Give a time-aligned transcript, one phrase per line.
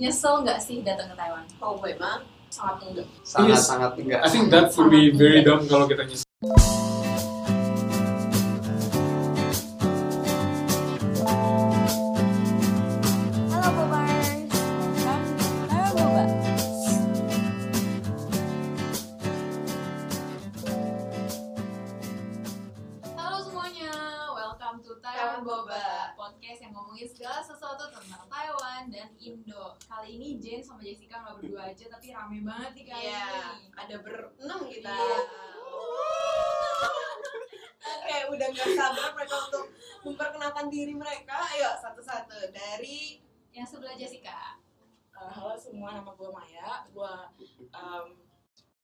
[0.00, 1.44] nyesel nggak sih datang ke Taiwan?
[1.60, 3.06] Kalau gue mah sangat enggak.
[3.20, 3.62] sangat Yes.
[3.68, 6.24] sangat enggak I think that would be very dumb kalau kita nyesel.
[30.70, 33.26] Sama Jessica nggak berdua aja, tapi rame banget nih kali Iya,
[33.58, 33.66] ini.
[33.74, 34.94] ada berenam kita.
[34.94, 35.18] Iya.
[37.90, 39.64] Oke, udah gak sabar mereka untuk
[40.04, 41.42] memperkenalkan diri mereka.
[41.50, 43.18] Ayo satu-satu dari
[43.50, 44.62] Yang sebelah Jessica.
[45.10, 46.86] Uh, halo semua, nama gue Maya.
[46.86, 47.14] Gue
[47.74, 48.06] um,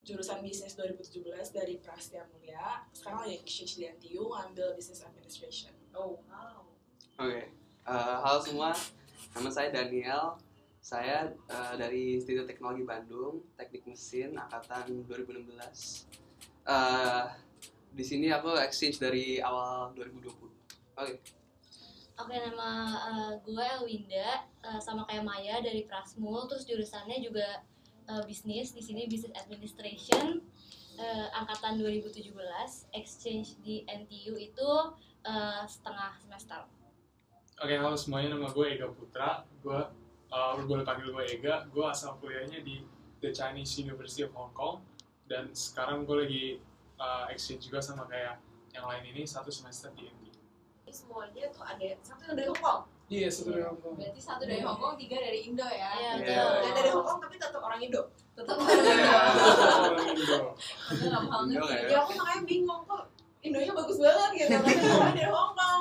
[0.02, 1.22] jurusan bisnis 2017
[1.54, 2.82] dari Prastia Mulia.
[2.90, 5.70] Sekarang lagi exchange di NTU, ngambil business administration.
[5.94, 6.66] Oh, wow.
[7.16, 7.46] Oke,
[7.86, 8.74] Eh, halo semua,
[9.30, 10.34] nama saya Daniel.
[10.86, 15.50] Saya eh, dari Institut Teknologi Bandung, Teknik Mesin, angkatan 2016.
[16.62, 17.24] Eh,
[17.90, 20.30] di sini aku exchange dari awal 2020.
[20.94, 21.18] Oke,
[22.22, 22.70] Oke, nama
[23.02, 27.66] eh, gue Elwinda, eh, sama kayak Maya dari Prasmul, terus jurusannya juga
[28.06, 30.38] eh, bisnis, di sini Business Administration,
[31.02, 32.30] eh, angkatan 2017,
[32.94, 34.70] exchange di NTU itu
[35.26, 36.62] eh, setengah semester.
[37.58, 39.42] Oke, halo semuanya, nama gue Ega Putra.
[39.66, 41.66] Gue, uh, boleh panggil gue Ega.
[41.70, 42.82] Gue asal kuliahnya di
[43.20, 44.82] The Chinese University of Hong Kong.
[45.26, 46.44] Dan sekarang gue lagi
[46.98, 48.38] uh, exchange juga sama kayak
[48.70, 50.24] yang lain ini, satu semester di MD.
[50.86, 52.82] Semuanya tuh ada satu dari Hong Kong.
[53.06, 53.94] Iya, satu dari Hong Kong.
[53.98, 55.90] Berarti satu dari Hong Kong, tiga dari Indo ya.
[55.94, 56.22] Iya, Iya.
[56.22, 56.54] betul.
[56.62, 58.02] Dan dari Hong Kong tapi tetap orang Indo.
[58.34, 59.20] Tetap Iya.
[59.98, 60.38] dari Indo.
[60.46, 61.58] Orang Indo.
[61.58, 61.86] Indo ya.
[61.90, 63.04] Ya aku makanya bingung kok
[63.42, 64.50] Indonya bagus banget gitu.
[64.58, 65.80] Tapi orang dari Hong Kong.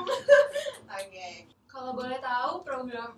[1.01, 1.29] Oke.
[1.65, 3.09] Kalau boleh tahu program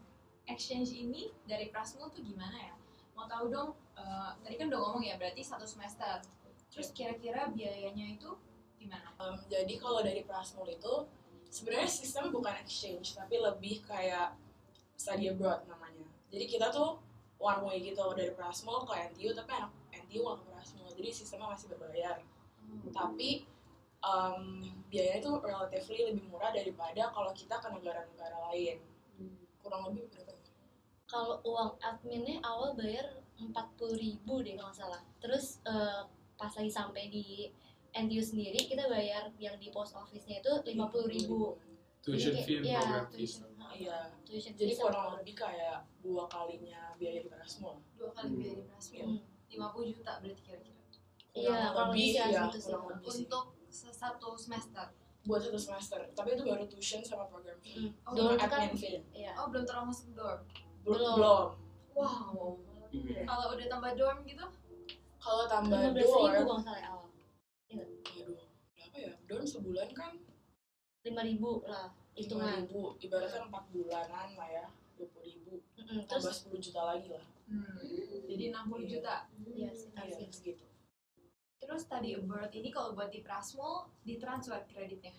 [0.47, 2.73] exchange ini dari Prasmul tuh gimana ya?
[3.13, 6.23] Mau tahu dong, eh, tadi kan udah ngomong ya berarti satu semester.
[6.71, 8.31] Terus kira-kira biayanya itu
[8.79, 9.11] gimana?
[9.19, 11.07] Um, jadi kalau dari Prasmul itu,
[11.51, 14.35] sebenarnya sistem bukan exchange, tapi lebih kayak
[14.95, 16.05] study abroad namanya.
[16.31, 16.99] Jadi kita tuh
[17.37, 21.53] one way gitu dari Prasmul ke NTU, tapi anak NTU nggak ke Prasmul, jadi sistemnya
[21.53, 22.17] masih berbayar.
[22.91, 23.47] tapi
[24.03, 24.59] um,
[24.91, 28.83] biayanya itu relatively lebih murah daripada kalau kita ke negara-negara lain
[29.63, 30.26] kurang lebih berapa?
[31.07, 33.07] Kalau uang adminnya awal bayar
[33.39, 35.01] 40.000 ribu deh kalau nggak salah.
[35.17, 36.01] Terus eh,
[36.35, 37.47] pas lagi sampai di
[37.89, 41.55] NTU sendiri kita bayar yang di post office-nya itu 50.000 ribu.
[42.03, 43.33] Tuition fee and kayak- program iya, fees.
[43.35, 48.29] tuition, iya tuition jadi kurang program lebih kayak dua kalinya biaya di Erasmus Dua kali
[48.33, 49.03] biaya di Prasmul.
[49.03, 49.19] Hmm.
[49.47, 50.81] 50 juta berarti kira-kira.
[51.33, 52.71] Iya, kurang lebih ya, gitu sih.
[52.71, 53.23] kurang lebih sih.
[53.27, 54.87] Untuk satu semester.
[55.27, 57.91] buat satu semester tapi itu baru tuition sama program fee Hmm.
[58.07, 59.35] Oh, Dorm sama kan, admin fee iya.
[59.35, 60.39] Oh, belum termasuk dorm.
[60.87, 61.47] Belum
[61.91, 62.55] Wow.
[62.87, 63.25] Hmm.
[63.25, 64.45] Kalau udah tambah dorm gitu,
[65.17, 67.09] kalau tambah 15 ribu dorm kalau salah awal.
[67.67, 70.13] berapa ya dorm sebulan kan
[71.03, 72.53] 5 ribu lah lima hitungan.
[72.63, 77.07] ribu ibaratnya empat bulanan lah ya dua puluh ribu Mm-mm, tambah Terus sepuluh juta lagi
[77.11, 77.77] lah hmm,
[78.25, 79.15] jadi 60 juta.
[79.45, 80.33] iya sih iya segitu.
[80.33, 80.65] segitu
[81.57, 85.11] Terus tadi abroad ini kalau buat di Prasmul ditransfer kreditnya.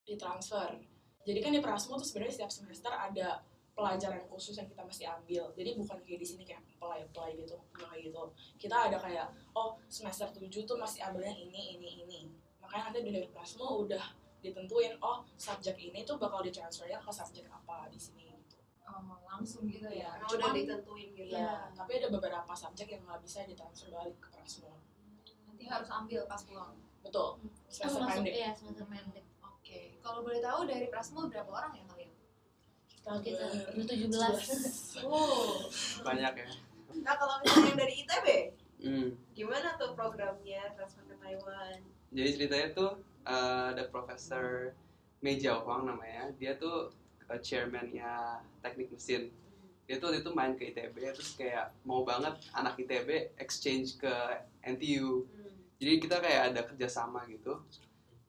[0.00, 0.78] ditransfer.
[1.22, 3.42] Jadi kan di Prasmo tuh sebenarnya setiap semester ada
[3.80, 5.48] pelajaran khusus yang kita mesti ambil.
[5.56, 8.22] Jadi bukan kayak di sini kayak apply apply gitu, nggak kayak gitu.
[8.60, 9.26] Kita ada kayak
[9.56, 12.20] oh semester 7 tuh masih ambilnya ini ini ini.
[12.60, 14.04] Makanya nanti dari Prasmo udah
[14.44, 18.60] ditentuin oh subjek ini tuh bakal ditransfernya ke subjek apa di sini gitu.
[18.84, 20.20] Oh, langsung gitu ya.
[20.20, 21.32] Emang udah ditentuin gitu.
[21.32, 24.76] Iya, tapi ada beberapa subjek yang nggak bisa ditransfer balik ke Prasmo.
[25.48, 26.76] Nanti harus ambil pas pulang.
[27.00, 27.40] Betul.
[27.40, 28.34] Oh, Semester masuk pendek.
[28.36, 29.24] iya semester pendek.
[29.40, 31.84] Oke, kalau boleh tahu dari Prasmul berapa orang ya
[33.02, 33.50] kalian?
[33.74, 35.04] Kita 17.
[35.06, 35.66] Oh,
[36.04, 36.48] banyak ya.
[37.00, 38.26] Nah kalau misalnya yang dari ITB,
[38.80, 39.12] Hmm.
[39.36, 41.84] gimana tuh programnya transfer ke Taiwan?
[42.10, 42.90] Jadi ceritanya tuh
[43.28, 44.72] eh, ada Profesor
[45.20, 46.32] Mei Jiao Huang namanya.
[46.40, 46.88] Dia tuh
[47.28, 49.28] eh, chairman-nya teknik mesin.
[49.84, 54.12] Dia tuh waktu itu main ke ITB terus kayak mau banget anak ITB exchange ke
[54.64, 55.28] NTU.
[55.76, 57.60] Jadi kita kayak ada kerjasama gitu.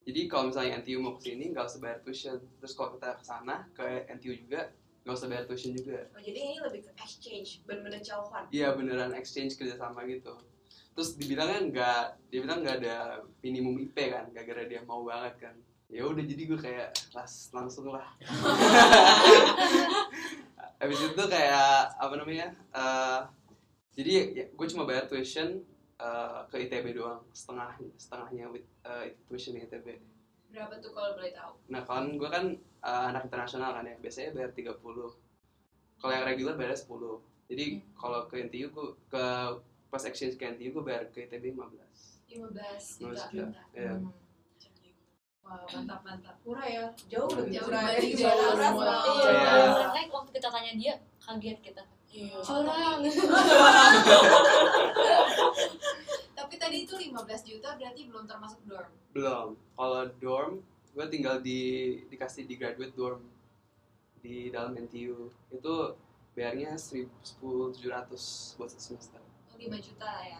[0.01, 2.37] Jadi kalau misalnya NTU mau ke sini nggak usah bayar tuition.
[2.57, 4.73] Terus kalau kita ke sana ke NTU juga
[5.05, 6.09] nggak usah bayar tuition juga.
[6.13, 8.49] Oh, jadi ini lebih ke exchange, bener-bener jauhan.
[8.49, 10.33] Iya beneran exchange kerjasama gitu.
[10.91, 12.95] Terus dibilangnya nggak, dia bilang nggak ada
[13.41, 15.55] minimum IP kan, gara-gara dia mau banget kan.
[15.91, 18.07] Ya udah jadi gue kayak las langsung lah.
[20.81, 22.57] Habis itu kayak apa namanya?
[22.73, 23.19] eh,
[23.91, 25.61] jadi ya, gue cuma bayar tuition
[26.01, 30.01] eh, ke ITB doang, setengah setengahnya with eh, tuition ITB.
[30.51, 31.53] berapa tuh kalau boleh tahu?
[31.71, 34.75] Nah kan gue kan eh, anak internasional kan ya, biasanya bayar 30
[36.01, 36.89] Kalau yang regular bayar 10
[37.51, 39.23] Jadi kalau ke NTU gue ke
[39.91, 42.11] pas exchange ke NTU gue bayar ke ITB 15.
[42.31, 43.11] 15 juta.
[43.11, 43.59] 15 juta.
[43.75, 43.91] Iya.
[43.99, 44.07] Hmm.
[45.41, 46.37] Wow, mantap mantap.
[46.47, 48.15] Murah ya, jauh lebih Jauh murah dari.
[48.15, 48.71] Jawa.
[48.71, 49.03] Murah.
[49.03, 49.31] Iya.
[49.35, 49.83] Iya.
[49.83, 51.83] Makanya waktu kita tanya dia kaget kita.
[52.11, 52.35] Iya.
[52.39, 53.03] Curang.
[56.71, 58.87] Tadi itu 15 juta berarti belum termasuk dorm.
[59.11, 59.59] Belum.
[59.75, 60.63] Kalau dorm
[60.95, 61.59] gue tinggal di
[62.07, 63.19] dikasih di graduate dorm
[64.23, 65.27] di dalam NTU.
[65.51, 65.99] Itu
[66.31, 67.75] bayarnya 10.700
[68.55, 69.19] buat satu semester.
[69.51, 70.39] Oh, 5 juta ya.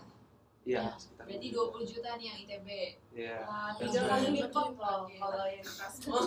[0.64, 1.84] Iya, Ya, sekitar Berarti 5 juta.
[1.84, 2.68] 20 juta nih yang ITB.
[3.12, 3.38] Iya.
[3.44, 5.20] Wah, Tiga kali lipat loh Iya.
[5.20, 6.22] kalau yang Prasmul.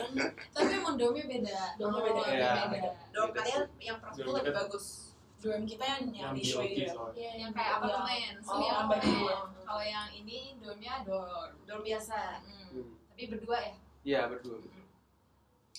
[0.56, 1.60] Tapi emang dormnya beda.
[1.76, 2.22] Dormnya Oh, beda.
[2.24, 2.52] Iya.
[2.72, 2.90] beda.
[3.12, 5.11] Dorm kalian yang Dorm lebih bagus.
[5.42, 6.86] Dorm kita yang yang Yang di soalnya.
[7.18, 9.38] Iya, Yang kayak apartemen, Oh, semi yang apartemen.
[9.66, 11.50] Kalau yang ini dormnya dorm.
[11.66, 12.18] Dorm biasa.
[12.46, 12.66] Hmm.
[12.70, 12.90] Hmm.
[13.10, 13.74] Tapi berdua ya.
[14.06, 14.56] Iya, berdua.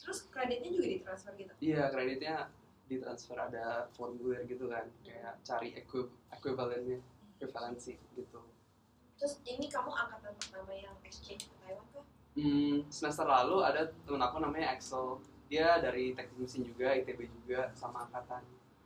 [0.04, 1.54] Terus kreditnya juga ditransfer gitu.
[1.63, 2.36] Iya, kreditnya
[2.92, 4.92] ditransfer ada formulir gitu kan.
[5.07, 7.00] Kayak cari equi equivalennya,
[7.39, 8.39] equivalensi gitu.
[9.16, 12.04] Terus ini kamu angkatan pertama yang exchange ke Taiwan kah?
[12.36, 15.24] Hmm, semester lalu ada temen aku namanya Axel.
[15.48, 18.44] Dia dari teknik mesin juga, ITB juga, sama angkatan.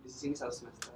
[0.07, 0.95] Di sini satu semester.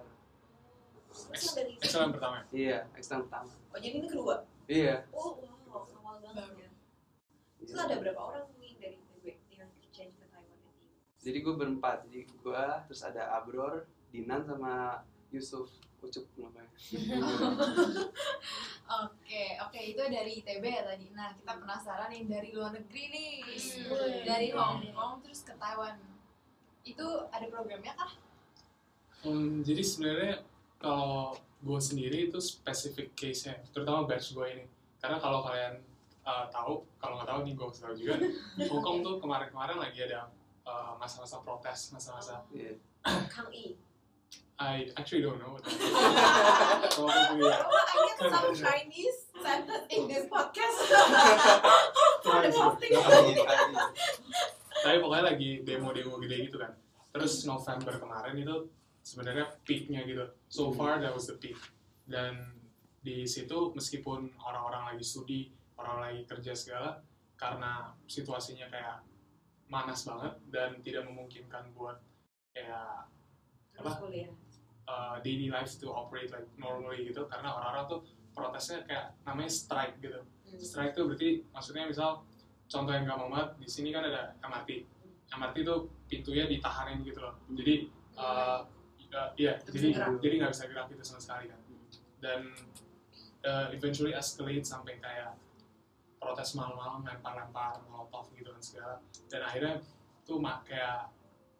[1.84, 2.40] Yang pertama.
[2.56, 3.52] Iya, yang pertama.
[3.76, 4.48] Oh jadi ini kedua?
[4.72, 5.04] Iya.
[5.12, 5.36] Oh
[5.68, 6.64] wow, awal banget Baru.
[6.64, 6.72] ya.
[7.60, 9.26] Terus ada berapa orang nih dari ITB
[9.60, 10.88] yang exchange ke Taiwan nanti?
[11.20, 12.08] Jadi gue berempat.
[12.08, 13.84] Jadi gue, terus ada Abror,
[14.16, 15.04] Dinan, sama
[15.36, 15.68] Yusuf.
[16.02, 16.66] Ucup namanya.
[18.92, 21.08] Oke, oke itu dari ITB ya tadi.
[21.16, 23.32] Nah, kita penasaran yang dari luar negeri nih.
[23.88, 24.28] Hmm.
[24.28, 25.96] Dari Hong Kong terus ke Taiwan.
[26.84, 28.12] Itu ada programnya kah?
[29.22, 30.34] Hmm, jadi sebenarnya
[30.82, 34.66] kalau gue sendiri itu spesifik case-nya, terutama batch gue ini.
[34.98, 35.78] Karena kalau kalian
[36.26, 38.16] uh, tahu, kalau nggak tahu nih gue tahu juga,
[38.70, 40.26] Hong Kong tuh kemarin-kemarin lagi ada
[40.66, 42.74] uh, masa-masa protes, masa-masa Iya.
[43.30, 43.78] Kang I.
[44.62, 45.58] I actually don't know.
[45.58, 45.90] what that is.
[46.94, 50.78] Kalau aku punya- Oh, I get some Chinese sentence in this podcast.
[52.22, 52.94] The posting.
[54.82, 56.78] Tapi pokoknya lagi demo-demo gede gitu kan.
[57.10, 58.56] Terus November kemarin itu
[59.12, 60.24] sebenarnya peaknya gitu.
[60.48, 61.60] So far that was the peak.
[62.08, 62.56] Dan
[63.04, 65.42] di situ meskipun orang-orang lagi studi,
[65.76, 67.04] orang lagi kerja segala,
[67.36, 69.04] karena situasinya kayak
[69.68, 72.00] manas banget dan tidak memungkinkan buat
[72.52, 73.08] kayak
[73.76, 73.92] Apa?
[74.00, 74.28] kuliah.
[74.86, 78.00] uh, daily life to operate like normally gitu karena orang-orang tuh
[78.32, 80.20] protesnya kayak namanya strike gitu
[80.52, 80.60] Hmm.
[80.60, 82.28] strike tuh berarti maksudnya misal
[82.68, 84.84] contoh yang gampang banget di sini kan ada MRT
[85.32, 87.88] MRT tuh pintunya ditahanin gitu loh jadi
[88.20, 88.60] uh,
[89.12, 90.20] uh, iya Nggak bisa jadi gerak.
[90.20, 91.60] jadi nggak bisa gerak gitu sama sekali kan.
[92.22, 92.40] Dan
[93.44, 95.36] uh, eventually escalate sampai kayak
[96.22, 98.96] protes malam-malam lempar-lempar molotov gitu dan segala.
[99.26, 99.74] Dan akhirnya
[100.22, 101.10] tuh ma- kayak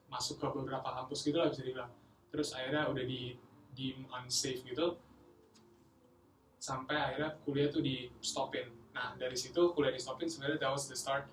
[0.06, 1.92] masuk ke beberapa kampus gitu lah bisa dibilang.
[2.30, 3.36] Terus akhirnya udah di
[3.72, 5.00] di unsafe gitu.
[6.62, 8.70] Sampai akhirnya kuliah tuh di stopin.
[8.94, 11.26] Nah dari situ kuliah di stopin sebenarnya that was the start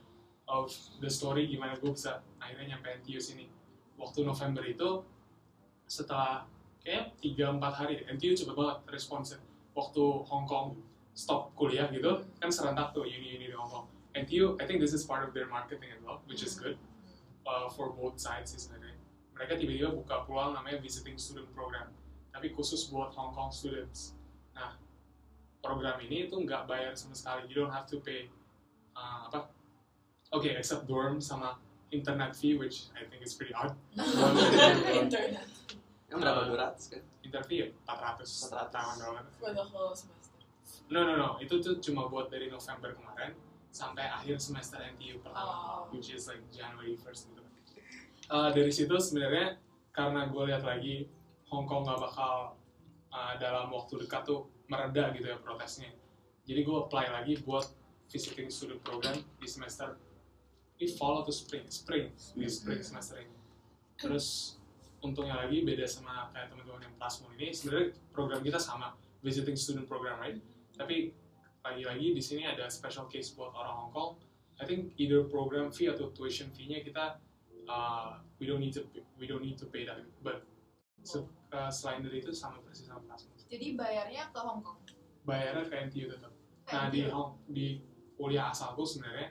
[0.48, 0.72] of
[1.04, 3.44] the story gimana gue bisa akhirnya nyampe NTU sini.
[4.00, 5.04] Waktu November itu
[5.88, 6.44] setelah
[6.84, 9.40] kayak tiga empat hari NTU cepet banget responsnya.
[9.72, 10.76] Waktu Hong Kong
[11.16, 13.86] stop kuliah gitu kan serentak tuh uni-uni di Hong Kong.
[14.14, 16.78] NTU I think this is part of their marketing as well which is good
[17.46, 18.94] uh, for both sides sih sebenarnya
[19.34, 21.90] mereka tiba-tiba buka peluang namanya visiting student program
[22.30, 24.14] tapi khusus buat Hong Kong students.
[24.54, 24.78] Nah
[25.58, 27.50] program ini itu nggak bayar sama sekali.
[27.50, 28.30] You don't have to pay
[28.94, 29.50] uh, apa?
[30.34, 31.58] Oke except dorm sama
[31.90, 33.72] internet fee which I think is pretty odd.
[35.08, 35.46] Internet
[36.08, 36.40] Yang berapa?
[36.40, 37.02] Uh, 200 kan?
[37.22, 38.72] internet fee ya 400 400.
[38.72, 40.32] Taiwan dollar for the whole semester.
[40.88, 43.36] no no no itu tuh cuma buat dari November kemarin
[43.68, 45.92] sampai akhir semester NTU pertama Oh.
[45.92, 47.42] which is like January 1st gitu.
[48.28, 49.60] Uh, dari situ sebenarnya
[49.92, 51.08] karena gue lihat lagi
[51.48, 52.56] Hong Kong nggak bakal
[53.08, 55.92] uh, dalam waktu dekat tuh mereda gitu ya protesnya.
[56.44, 57.68] Jadi gue apply lagi buat
[58.08, 59.96] visiting student program di semester
[60.76, 63.36] di fall atau spring, spring di spring semester ini.
[63.96, 64.56] Terus
[64.98, 69.86] untungnya lagi beda sama kayak teman-teman yang Plasmon ini sebenarnya program kita sama visiting student
[69.86, 70.38] program right
[70.74, 71.14] tapi
[71.60, 74.10] lagi-lagi di sini ada special case buat orang Hong Kong
[74.58, 77.22] I think either program fee atau tuition fee-nya kita
[77.66, 78.82] uh, we don't need to
[79.14, 80.42] we don't need to pay that but
[81.02, 84.78] se- uh, selain dari itu sama persis sama Plasmon Jadi bayarnya ke Hong Kong.
[85.22, 86.32] bayarnya ke NTU tetap
[86.68, 87.06] nah di.
[87.06, 87.78] Hong di
[88.14, 89.30] kuliah asalku sebenarnya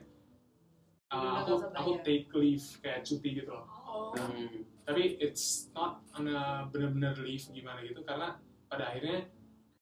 [1.11, 4.11] uh, aku aku take leave kayak cuti gitu loh Oh.
[4.13, 4.61] Hmm.
[4.87, 9.27] Tapi it's not on a bener-bener leave gimana gitu karena pada akhirnya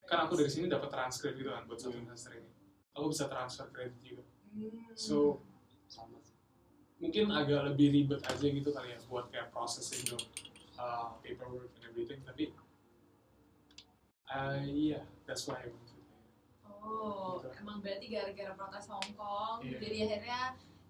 [0.03, 2.49] kan aku dari sini dapat transkrip gitu kan buat satu semester ini
[2.91, 4.71] aku bisa transfer kredit juga Hmm.
[4.95, 5.43] so
[5.85, 6.15] Sama
[6.95, 10.21] mungkin agak lebih ribet aja gitu kali ya buat kayak processing tuh
[10.75, 12.55] uh, paperwork and everything tapi
[14.25, 15.93] uh, yeah that's why I went to.
[16.63, 17.49] Oh, Gitu.
[17.59, 19.77] emang berarti gara-gara protes Hong Kong, Iya.
[19.81, 20.41] jadi akhirnya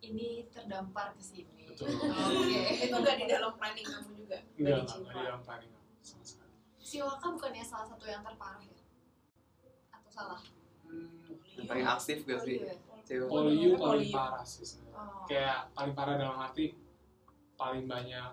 [0.06, 1.66] ini terdampar ke sini.
[1.66, 1.90] Betul.
[1.92, 2.62] Oke.
[2.80, 6.54] itu nggak di dalam planning kamu juga enggak Nggak di dalam planning aku sama sekali
[6.80, 8.78] Si Waka bukannya salah satu yang terparah ya?
[9.92, 10.40] Atau salah?
[10.86, 12.58] hmm, yang paling aktif gak sih
[13.26, 13.72] polio Polio.
[13.76, 15.28] paling parah sih sebenarnya Oh.
[15.28, 16.72] kayak paling parah dalam arti
[17.54, 18.32] paling banyak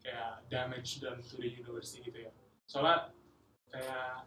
[0.00, 2.32] kayak damage dan to the university gitu ya
[2.64, 3.12] soalnya
[3.68, 4.24] kayak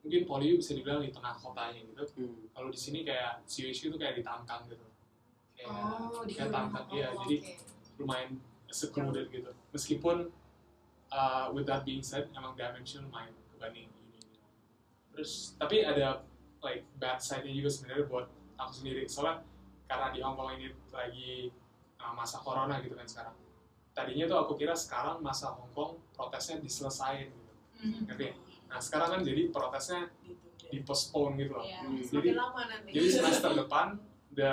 [0.00, 2.46] mungkin polio bisa dibilang di tengah kotanya gitu Hmm.
[2.52, 4.86] kalau di sini kayak CUHQ itu kayak di Tangkang gitu
[5.56, 7.10] kayak Oh, Tangkang iya.
[7.10, 7.36] Oh, jadi
[7.96, 9.50] lumayan secluded gitu.
[9.72, 10.28] Meskipun
[11.10, 14.20] uh, with that being said emang damage-nya lumayan kebanding ini.
[15.16, 16.22] Terus tapi ada
[16.60, 18.26] like bad side-nya juga sebenarnya buat
[18.60, 19.02] aku sendiri.
[19.08, 19.42] Soalnya
[19.86, 21.50] karena di Hong Kong ini lagi
[22.02, 23.36] uh, masa corona gitu kan sekarang.
[23.96, 27.52] Tadinya tuh aku kira sekarang masa Hong Kong protesnya diselesain gitu.
[27.76, 28.08] Mhm.
[28.08, 28.26] ngerti?
[28.32, 28.34] Ya?
[28.66, 30.10] nah sekarang kan jadi protesnya
[30.66, 31.62] di postpone gitu loh.
[31.62, 31.80] Iya.
[31.86, 32.02] Hmm.
[32.02, 32.90] semakin lama nanti.
[32.90, 33.86] jadi semester depan
[34.34, 34.52] the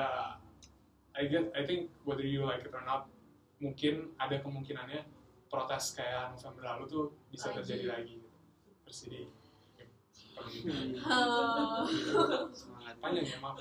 [1.14, 3.06] I get I think whether you like it or not
[3.58, 5.06] mungkin ada kemungkinannya
[5.48, 7.58] protes kayak November lalu tuh bisa Lagi.
[7.62, 8.14] terjadi lagi.
[8.18, 8.30] Gitu.
[8.84, 9.20] terus jadi
[9.78, 9.86] ya,
[10.44, 11.86] di- Oh.
[12.52, 12.96] semangat.
[13.04, 13.58] Panjang ya maaf.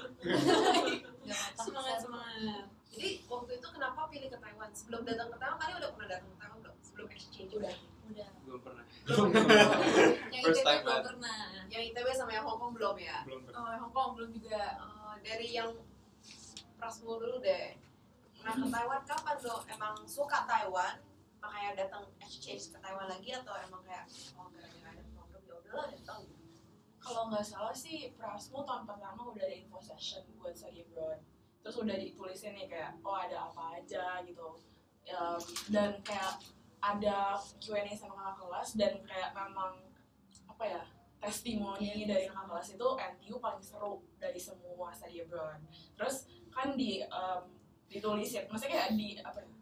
[1.56, 2.64] Semangat semangat.
[2.88, 4.68] Jadi waktu itu kenapa pilih ke Taiwan?
[4.72, 6.76] Sebelum datang ke Taiwan kalian udah pernah datang ke Taiwan belum?
[6.82, 7.74] Sebelum exchange udah.
[8.04, 8.28] Udah.
[8.42, 8.84] belum pernah.
[10.28, 11.38] Yang First ITB time, belum pernah.
[11.68, 13.18] yang ITB sama yang Hong Kong belum ya?
[13.24, 13.58] Belum pernah.
[13.62, 14.62] Oh, Hong Kong belum juga.
[14.76, 15.70] Eh, dari yang
[16.82, 17.78] Prasmul dulu deh.
[18.42, 19.00] Pernah ke Taiwan?
[19.06, 19.56] Kapan lo?
[19.70, 20.98] Emang suka Taiwan?
[21.38, 25.86] Makanya datang exchange ke Taiwan lagi atau emang kayak oh gara-gara ada program ya udahlah
[25.94, 26.26] datang
[26.98, 31.22] kalau nggak salah sih Prasmo tahun pertama udah ada info session buat study abroad.
[31.62, 34.58] Terus udah ditulisin nih kayak oh ada apa aja gitu.
[35.06, 35.38] Em,
[35.70, 36.42] dan kayak
[36.82, 39.86] ada Q&A sama kakak kelas dan kayak memang
[40.50, 40.82] apa ya
[41.22, 45.62] testimoni dari kakak kelas itu NTU paling seru dari semua study abroad.
[45.94, 47.42] Terus kan di em,
[47.86, 49.54] ditulisin maksudnya kayak di apa ya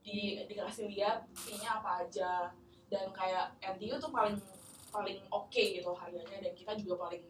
[0.00, 0.18] di
[0.48, 2.48] dikasih lihat fee-nya apa aja.
[2.88, 4.34] Dan kayak NTU tuh paling
[4.90, 7.22] paling oke gitu harganya dan kita juga paling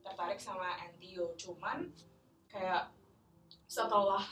[0.00, 1.92] tertarik sama NTU cuman
[2.48, 2.88] kayak
[3.68, 4.24] setelah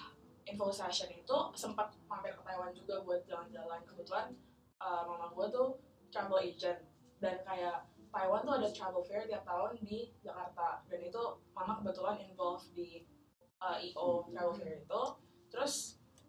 [0.51, 3.81] info session itu sempat mampir ke Taiwan juga buat jalan-jalan.
[3.87, 4.35] Kebetulan
[4.83, 5.69] uh, mama gue tuh
[6.11, 6.81] travel agent.
[7.21, 10.83] Dan kayak Taiwan tuh ada travel fair tiap tahun di Jakarta.
[10.91, 11.23] Dan itu
[11.55, 13.07] mama kebetulan involved di
[13.63, 15.03] uh, IO travel fair itu.
[15.51, 15.75] Terus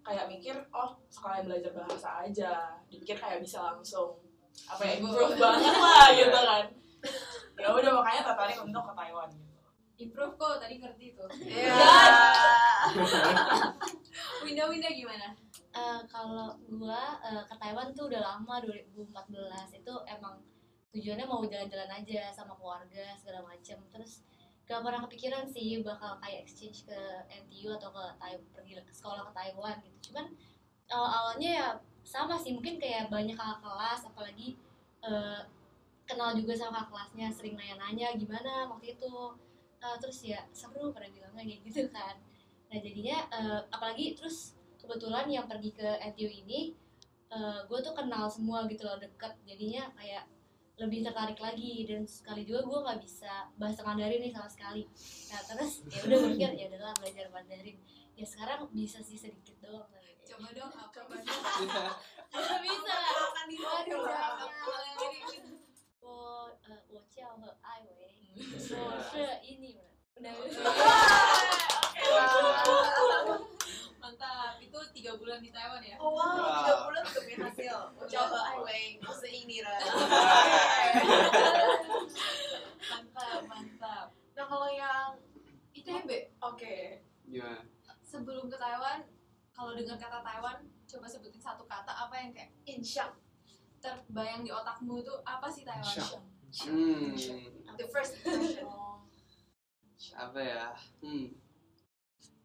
[0.01, 2.77] kayak mikir oh sekalian belajar bahasa aja.
[2.85, 4.21] Dipikir kayak bisa langsung
[4.67, 6.65] apa ya improve banget lah gitu kan.
[7.57, 9.49] Ya udah makanya tertarik untuk ke Taiwan gitu.
[10.01, 11.29] Improve kok, tadi ngerti tuh.
[11.45, 11.77] Iya.
[14.45, 15.29] Winda-winda gimana?
[15.71, 20.41] Eh, kalau gua eh, ke Taiwan tuh udah lama 2014 itu emang
[20.91, 23.79] tujuannya mau jalan-jalan aja sama keluarga segala macem.
[23.91, 24.23] Terus
[24.67, 26.99] gak pernah kepikiran sih bakal kayak exchange ke
[27.31, 30.11] NTU atau ke Tai- pergi ke sekolah ke Taiwan gitu.
[30.11, 30.31] Cuman
[30.91, 31.67] awal-awalnya ya
[32.03, 32.51] sama sih.
[32.55, 34.59] Mungkin kayak banyak kakak kelas apalagi
[35.03, 35.41] eh,
[36.07, 39.11] kenal juga sama kakak kelasnya sering nanya-nanya gimana waktu itu.
[39.81, 42.15] Eh, terus ya seru pada bilangnya kayak gitu kan.
[42.67, 46.75] Nah jadinya eh, apalagi terus kebetulan yang pergi ke NTU ini
[47.71, 49.31] gue tuh kenal semua gitu loh deket.
[49.47, 50.27] Jadinya kayak
[50.81, 54.89] lebih tertarik lagi dan sekali juga gue nggak bisa bahasa Mandarin nih sama sekali.
[55.29, 57.77] Nah terus ya udah mikir ya adalah belajar Mandarin.
[58.17, 59.85] Ya sekarang bisa sih sedikit doang
[60.31, 61.43] coba dong apa coba dong.
[62.63, 62.97] Bisa.
[63.11, 63.99] Akan di waduh
[66.01, 66.49] wo
[66.87, 67.21] wo he
[67.61, 68.31] ai wei
[68.71, 69.75] wo shi ini
[70.15, 70.33] udah.
[74.21, 75.97] Mantap, itu tiga bulan di Taiwan ya?
[75.97, 76.61] Oh wow, Wow.
[76.61, 77.77] tiga bulan udah punya hasil.
[78.05, 79.81] Coba Aiwei, masa ini Ran.
[82.93, 84.05] Mantap, mantap.
[84.37, 85.17] Nah kalau yang
[85.73, 87.65] ITB, oke, gimana
[88.05, 89.09] sebelum ke Taiwan,
[89.57, 93.17] kalau dengar kata Taiwan, coba sebutin satu kata apa yang kayak Insyang,
[93.81, 95.97] terbayang di otakmu itu apa sih Taiwan?
[95.97, 96.25] Insyang.
[96.69, 97.17] hmm
[97.73, 98.69] the first impression.
[100.13, 101.33] Apa ya hmm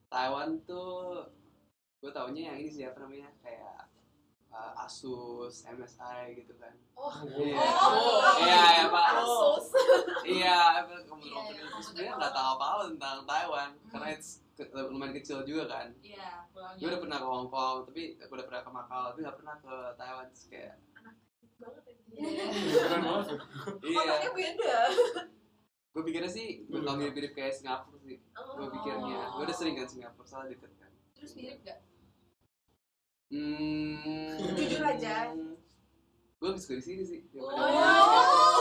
[0.09, 1.26] Taiwan tuh
[2.06, 3.90] gue taunya yang ini sih apa namanya kayak
[4.48, 7.58] uh, Asus, MSI gitu kan Oh, Iya.
[7.58, 9.06] oh, Iya, ya Pak.
[9.18, 9.66] Asus.
[10.25, 12.18] Iya, Iya, komputer iya, itu komputer sebenarnya apa?
[12.18, 13.90] nggak tahu apa-apa tentang Taiwan Hmm.
[13.90, 15.88] karena it's ke- lumayan kecil juga kan.
[16.00, 16.78] Iya, pulangnya.
[16.78, 19.54] Gue udah pernah ke Hong Kong, tapi gue udah pernah ke Macau, tapi nggak pernah
[19.58, 20.26] ke Taiwan.
[20.30, 20.75] Terus kayak
[21.56, 22.80] Banget ya.
[22.80, 23.26] keren banget
[23.82, 24.76] iya, Otaknya beda.
[25.90, 28.16] gue pikirnya sih bakal mirip-mirip kayak Singapura sih.
[28.32, 30.92] Gue pikirnya, gue udah sering kan Singapura, soalnya deket kan.
[31.12, 31.80] Terus mirip gak?
[33.26, 35.35] Hmm, Jujur aja.
[36.37, 37.50] gue lebih suka di sini sih Oh.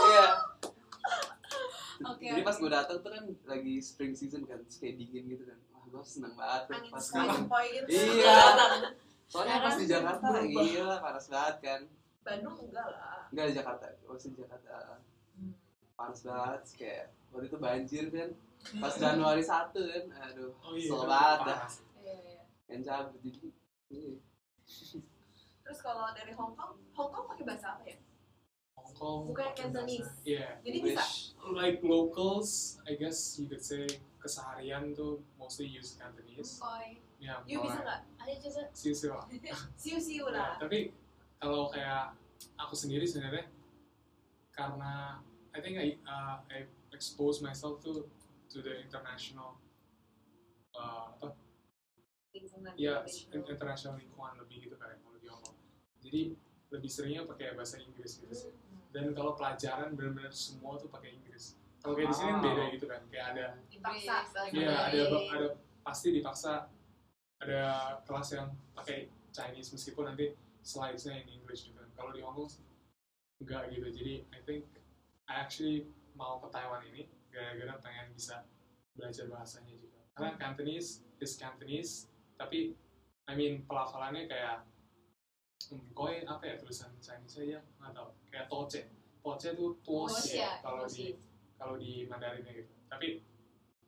[0.07, 0.27] iya
[2.03, 5.43] Oke, jadi pas gue datang tuh kan lagi spring season kan terus kayak dingin gitu
[5.43, 8.39] kan wah gue seneng banget tuh angin pas sepoi gue gitu iya
[9.25, 10.63] soalnya pas di Jakarta berubah.
[10.65, 11.81] gila panas banget kan
[12.21, 14.73] Bandung enggak lah enggak di Jakarta masih di Jakarta
[15.35, 15.51] Hmm.
[15.93, 18.29] panas banget kayak waktu itu banjir kan
[18.79, 20.95] pas Januari 1 kan aduh Oh iya.
[21.05, 21.59] banget dah.
[21.99, 22.41] Iya, iya.
[22.67, 23.39] yang cabut jadi
[23.89, 24.15] iya.
[25.65, 27.97] Terus kalau dari Hong Kong Hong Kong pakai bahasa apa ya
[28.75, 29.21] Hong Kong.
[29.31, 30.21] Bukan Cantonese.
[30.27, 30.59] Iya.
[30.61, 31.33] jadi bisa English.
[31.45, 33.87] Like locals, I guess you could say
[34.19, 36.59] keseharian tuh mostly use Cantonese.
[36.59, 37.01] Koi.
[37.17, 38.61] Ya, you bisa nggak Ayo coba.
[38.75, 39.25] Siu siu lah.
[39.81, 40.91] siu siu lah tapi
[41.39, 42.13] kalau kayak
[42.59, 43.47] aku sendiri sebenarnya
[44.51, 45.21] karena
[45.55, 48.07] I think I uh, I expose myself to
[48.51, 49.59] to the international
[50.75, 51.35] uh, apa
[52.35, 53.31] lingkungan ya international.
[53.35, 55.57] in- international lingkungan lebih gitu kayak kalau di Hong Kong.
[56.03, 56.21] Jadi
[56.69, 58.51] lebih seringnya pakai bahasa Inggris gitu sih.
[58.91, 61.55] Dan kalau pelajaran benar-benar semua tuh pakai Inggris.
[61.79, 62.45] Kalau kayak di sini kan Wow.
[62.49, 64.15] beda gitu kan, kayak ada dipaksa
[64.49, 65.05] Iya, ada Iya.
[65.31, 65.47] ada
[65.81, 66.51] pasti dipaksa
[67.37, 67.61] ada
[68.03, 68.97] kelas yang pakai
[69.29, 70.33] Chinese meskipun nanti
[70.65, 71.89] slides-nya in English gitu kan.
[71.93, 72.49] Kalau di Hong Kong
[73.39, 73.87] enggak gitu.
[73.91, 74.63] Jadi I think
[75.27, 78.47] I actually mau ke Taiwan ini gara-gara pengen bisa
[78.95, 79.99] belajar bahasanya juga.
[80.15, 82.75] Karena Cantonese is Cantonese, tapi
[83.25, 84.67] I mean pelafalannya kayak
[85.71, 88.09] hmm, koi apa ya tulisan Chinese aja nggak tahu.
[88.29, 88.81] Kayak toce
[89.25, 91.17] toce itu tuos ya ya, kalau di
[91.55, 92.73] kalau di Mandarinnya gitu.
[92.91, 93.23] Tapi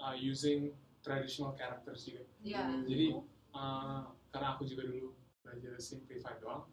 [0.01, 0.73] uh, using
[1.03, 2.23] traditional characters juga.
[2.43, 2.83] Hmm.
[2.83, 3.15] jadi
[3.55, 6.67] uh, karena aku juga dulu belajar simplified doang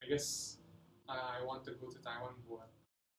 [0.00, 0.58] I guess
[1.10, 2.70] uh, I want to go to Taiwan buat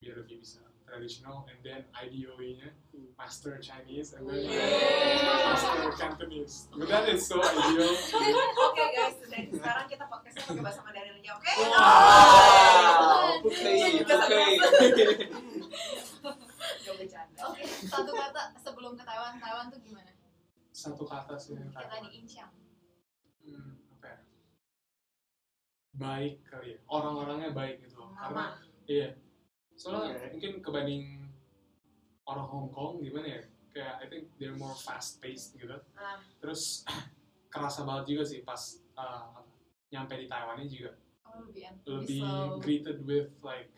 [0.02, 2.74] biar lebih bisa traditional and then IDOE-nya
[3.16, 5.22] master Chinese and then Yeay.
[5.46, 7.94] master Cantonese but that is so ideal
[8.62, 11.52] Oke guys, dari sekarang kita podcastnya pakai bahasa Mandarin aja, oke?
[11.64, 14.02] Wow, putri.
[16.82, 17.40] Gak bercanda.
[17.46, 20.12] Oke, satu kata sebelum ke Taiwan, Taiwan tuh gimana?
[20.72, 22.02] satu kata sih yang Kita Taiwan.
[22.02, 22.50] di Incheon.
[23.44, 24.18] hmm, apa ya
[25.94, 29.14] baik kali ya orang-orangnya baik gitu loh karena iya
[29.82, 30.38] soalnya Oke.
[30.38, 31.04] mungkin kebanding
[32.30, 33.42] orang Hong Kong gimana ya?
[33.74, 35.74] Kayak I think they're more fast paced gitu.
[35.98, 36.22] Ah.
[36.38, 36.86] terus
[37.54, 38.62] kerasa banget juga sih pas
[38.94, 39.42] uh,
[39.90, 40.94] nyampe di Taiwan ini juga.
[41.26, 42.60] Oh, lebih lebih slow.
[42.62, 43.72] greeted with like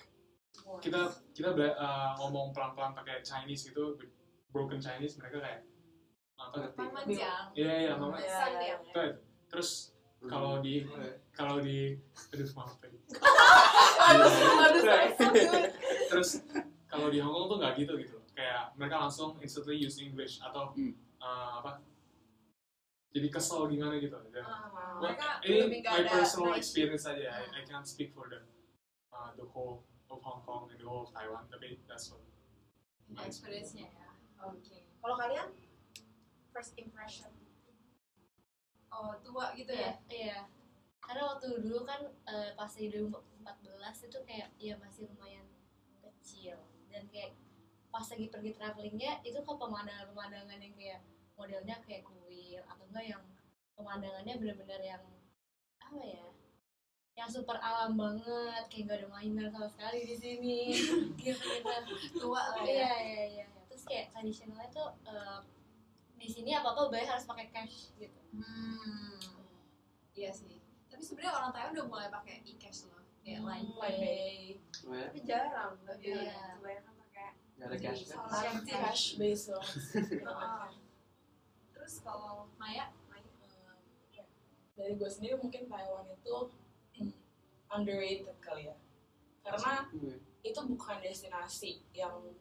[0.81, 3.95] kita kita bela- uh, ngomong pelan-pelan pakai Chinese gitu
[4.53, 5.61] broken Chinese mereka kayak
[6.37, 7.45] apa Panjang.
[7.55, 8.19] iya iya mama
[9.49, 9.93] terus
[10.25, 10.81] kalau di
[11.33, 11.97] kalau di
[12.29, 12.97] aduh maaf tadi.
[16.09, 16.29] Terus
[16.85, 18.17] kalau di Hongkong tuh nggak gitu gitu.
[18.33, 20.93] Kayak mereka langsung instantly use English atau Hmm.
[21.17, 21.81] uh, apa
[23.13, 24.17] jadi kesel gimana gitu.
[24.29, 25.13] Dan Ah, Well,
[25.45, 28.41] ini my ada personal experience aja I, I can't speak for the
[29.09, 32.21] uh, the whole of Hong Kong and the whole of Taiwan tapi that's what
[33.13, 34.09] Experience-nya ya.
[34.41, 34.81] Oke.
[34.97, 35.53] Kalau kalian
[36.49, 37.29] first impression?
[38.89, 40.01] Oh, tua gitu ya?
[40.09, 40.39] Iya, iya.
[41.03, 45.43] Karena waktu dulu kan eh, pas di 2014 itu kayak ya masih lumayan
[45.99, 47.35] kecil dan kayak
[47.91, 50.99] pas lagi pergi travelingnya itu ke pemandangan-pemandangan yang kayak
[51.35, 53.23] modelnya kayak kuil atau enggak yang
[53.75, 55.03] pemandangannya benar-benar yang
[55.83, 56.25] apa ya
[57.13, 60.59] yang super alam banget kayak gak ada mainan sama sekali di sini
[61.21, 61.45] gitu
[62.17, 62.95] Tua lah iya ya.
[62.97, 65.39] iya iya terus kayak tradisionalnya tuh eh,
[66.17, 69.21] di sini apa apa bayar harus pakai cash gitu Hmm.
[70.17, 70.62] Iya sih.
[71.03, 73.03] Tapi sebenarnya orang Taiwan udah mulai pakai e-cash loh.
[73.19, 73.47] Kayak Hmm.
[73.51, 74.39] Line Pay.
[74.87, 75.03] Oh ya?
[75.03, 76.35] tapi jarang tapi Iya.
[76.55, 78.15] kebanyakan pakai Nggak ada cash kan?
[78.23, 78.63] Salah.
[78.63, 79.59] Cash, based loh.
[81.75, 82.87] Terus kalau Maya?
[84.73, 86.35] Dari gue sendiri mungkin Taiwan itu
[86.95, 87.11] hmm,
[87.75, 88.75] underrated kali ya.
[89.43, 90.23] Karena Hmm.
[90.39, 92.31] itu bukan destinasi yang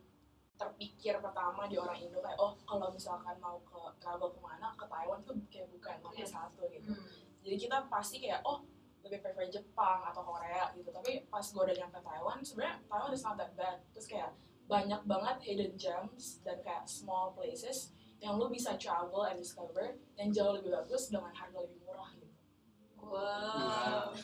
[0.54, 4.86] terpikir pertama di orang Indo kayak oh kalau misalkan mau ke travel ke mana ke
[4.86, 6.30] Taiwan tuh kayak bukan nomor Iya.
[6.30, 6.94] satu gitu.
[6.94, 7.21] Hmm.
[7.42, 8.62] Jadi kita pasti kayak oh
[9.02, 10.88] lebih prefer Jepang atau Korea gitu.
[10.88, 13.82] Tapi pas gue udah nyampe Taiwan sebenarnya Taiwan is not that bad.
[13.90, 14.30] Terus kayak
[14.64, 20.30] banyak banget hidden gems dan kayak small places yang lu bisa travel and discover yang
[20.30, 22.30] jauh lebih bagus dengan harga lebih murah gitu.
[23.02, 24.14] Wow.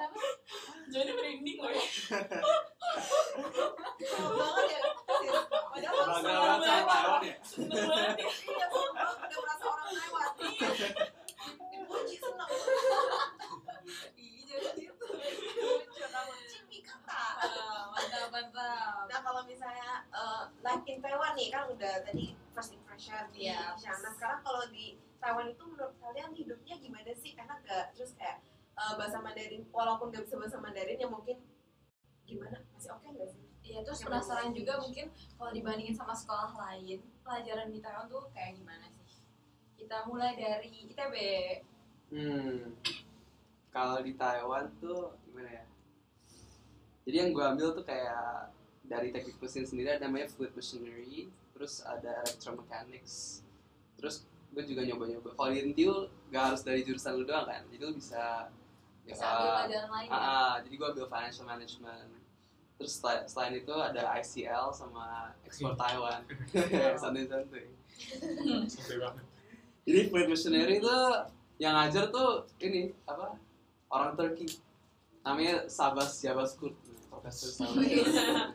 [0.90, 1.84] Jadi merinding loh ya.
[4.10, 4.80] Banget ya
[5.70, 6.58] padahal.
[6.58, 7.34] Taiwan ya?
[7.40, 8.26] Seneng banget ya.
[8.26, 10.30] iya seneng banget udah merasa orang Taiwan
[11.70, 12.50] dipuji seneng
[14.12, 15.04] Iya gitu.
[15.60, 19.06] lucu kamu cimi kata Ah, Mantap, mantap.
[19.06, 23.78] Nah kalau misalnya uh, life in Taiwan nih kan udah tadi first impression di Iya.
[23.78, 23.92] Indonesia.
[23.96, 24.86] Nah sekarang kalau di
[25.18, 27.36] Taiwan itu menurut kalian hidupnya gimana sih?
[27.36, 27.94] Enak gak?
[27.94, 28.42] Terus kayak
[28.80, 31.36] eh, bahasa Mandarin walaupun gak bisa bahasa Mandarin ya mungkin
[32.24, 35.06] gimana masih oke nggak sih Iya terus Yang penasaran juga mungkin
[35.38, 39.22] kalau dibandingin sama sekolah lain pelajaran di Taiwan tuh kayak gimana sih?
[39.78, 41.14] Kita mulai dari ITB.
[42.10, 42.74] Hmm.
[43.70, 45.64] Kalau di Taiwan tuh gimana ya?
[47.06, 48.50] Jadi yang gue ambil tuh kayak
[48.90, 53.46] dari teknik mesin sendiri ada namanya fluid machinery, terus ada electromechanics,
[53.94, 55.38] terus gue juga nyoba-nyoba.
[55.38, 55.86] Kalau di
[56.34, 58.50] gak harus dari jurusan lu doang kan, jadi lu bisa
[59.02, 60.20] Bisa ambil ah, pelajaran lain ah, ya?
[60.22, 62.10] ah, jadi gue ambil financial management.
[62.74, 65.04] Terus sel- selain itu ada ICL sama
[65.42, 66.24] ekspor Taiwan,
[67.02, 67.64] santai-santai.
[68.66, 69.24] Santai banget.
[69.80, 70.96] Jadi fluid machinery itu
[71.56, 73.36] yang ngajar tuh ini apa
[73.88, 74.48] orang Turki
[75.20, 76.72] namanya Sabas Jabaskurt
[77.06, 78.48] Profesor Sabas bisa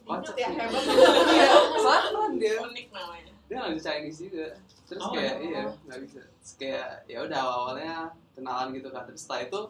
[0.00, 0.82] Kocak ya hebat
[1.28, 2.56] Iya, pelan dia.
[2.60, 4.48] unik namanya Dia ngajar Chinese juga.
[4.88, 5.48] Terus Oh, kayak iya.
[5.60, 6.20] iya nggak bisa.
[6.24, 7.94] Terus kayak ya udah awalnya
[8.34, 9.08] kenalan gitu kan.
[9.08, 9.60] Terus setelah itu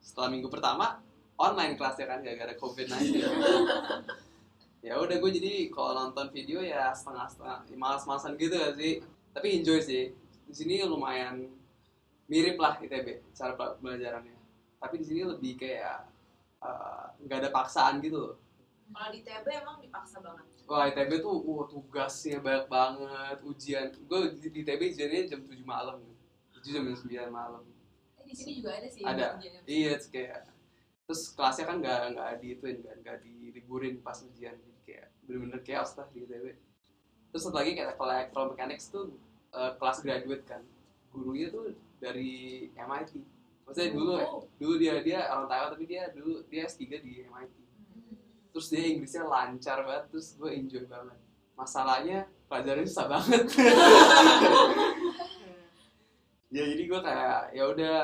[0.00, 1.00] setelah minggu pertama
[1.36, 3.20] online kelasnya kan gara-gara covid 19
[4.86, 9.02] ya udah gue jadi kalau nonton video ya setengah-setengah ya malas-malasan gitu gak sih?
[9.34, 10.14] Tapi enjoy sih.
[10.46, 11.50] Di sini lumayan
[12.30, 14.38] mirip lah ITB cara pembelajarannya.
[14.78, 16.06] Tapi di sini lebih kayak
[16.62, 18.34] eh, nggak ada paksaan gitu loh.
[18.94, 20.46] Kalau di TB emang dipaksa banget?
[20.70, 23.90] Wah ITB tuh wah, tugasnya banyak banget ujian.
[24.06, 25.98] Gue di, ITB ujiannya jam 7 malam.
[26.54, 27.66] Ujian jam 9 malam
[28.26, 29.02] di sini juga ada sih.
[29.06, 29.26] Ada.
[29.64, 30.50] iya kayak
[31.06, 34.58] terus kelasnya kan nggak nggak diituin kan nggak diliburin pas ujian.
[34.58, 36.54] Jadi kayak bener-bener chaos lah di ITB
[37.36, 39.12] terus satu lagi kayak kalau electromechanics tuh
[39.52, 40.62] eh, kelas graduate kan
[41.10, 43.12] gurunya tuh dari MIT
[43.66, 47.54] maksudnya dulu ya dulu dia dia orang Taiwan tapi dia dulu dia S3 di MIT
[48.54, 51.18] terus dia Inggrisnya lancar banget terus gue enjoy banget.
[51.56, 53.42] Masalahnya pelajarannya susah banget
[56.50, 57.96] ya jadi gue kayak ya udah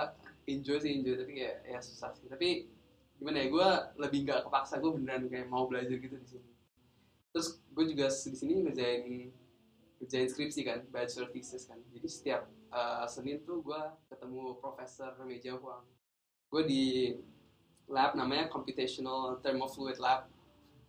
[0.50, 2.26] enjoy sih enjoy tapi kayak ya susah sih.
[2.26, 2.66] Tapi
[3.18, 3.68] gimana ya gue
[4.02, 6.50] lebih nggak kepaksa gue beneran kayak mau belajar gitu di sini.
[7.30, 9.30] Terus gue juga di sini ngerjain
[10.02, 11.78] ngerjain skripsi kan bachelor thesis kan.
[11.94, 15.86] Jadi setiap uh, senin tuh gue ketemu profesor Meja Huang.
[16.50, 16.84] Gue di
[17.86, 20.26] lab namanya computational thermofluid lab.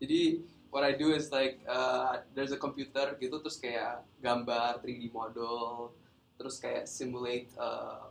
[0.01, 0.41] Jadi
[0.73, 5.93] what I do is like uh, there's a computer gitu terus kayak gambar 3D model
[6.35, 8.09] terus kayak simulate uh,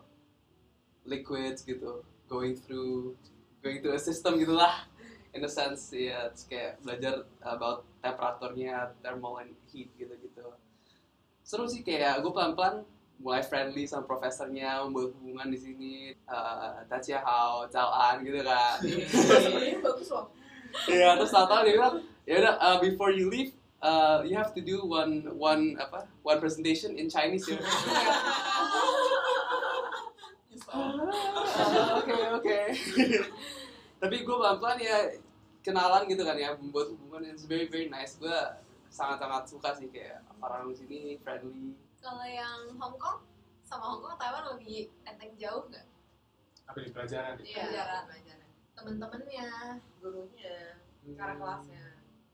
[1.04, 3.18] liquids gitu going through
[3.60, 4.88] going through a system gitulah.
[5.32, 10.44] In a sense ya terus kayak belajar about temperaturnya thermal and heat gitu gitu
[11.42, 12.74] seru sih kayak gue pelan pelan
[13.22, 15.92] mulai friendly sama profesornya membuat hubungan di sini
[16.26, 18.82] uh, Tachia Hao, Zhao An gitu kan.
[18.82, 20.26] Ini bagus loh
[20.88, 24.62] Iya, terus tahu dia bilang, ya udah uh, before you leave, uh, you have to
[24.62, 27.58] do one one apa one presentation in Chinese ya.
[30.72, 32.58] Ah, Oke oke.
[34.00, 34.96] Tapi gue pelan pelan ya
[35.60, 38.16] kenalan gitu kan ya, membuat hubungan yang very very nice.
[38.16, 38.32] Gue
[38.88, 41.76] sangat sangat suka sih kayak orang di sini friendly.
[42.00, 43.20] Kalau yang Hong Kong
[43.62, 45.86] sama Hong Kong Taiwan lebih enteng jauh nggak?
[46.66, 47.36] Apa di pelajaran?
[47.36, 47.68] Iya.
[47.68, 49.48] pelajaran pelajaran Temen-temennya.
[50.00, 50.56] gurunya
[51.02, 51.18] Hmm.
[51.18, 51.82] cara kelasnya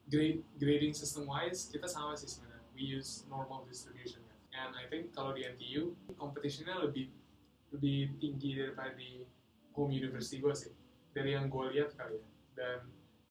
[0.08, 2.66] grade grading system wise kita sama sih sebenarnya.
[2.72, 7.12] We use normal distribution kan and I think kalau di NTU competitionnya lebih
[7.72, 9.28] lebih tinggi daripada di
[9.76, 10.72] home university gue sih.
[11.12, 12.26] Dari yang gue lihat kali ya.
[12.58, 12.78] Dan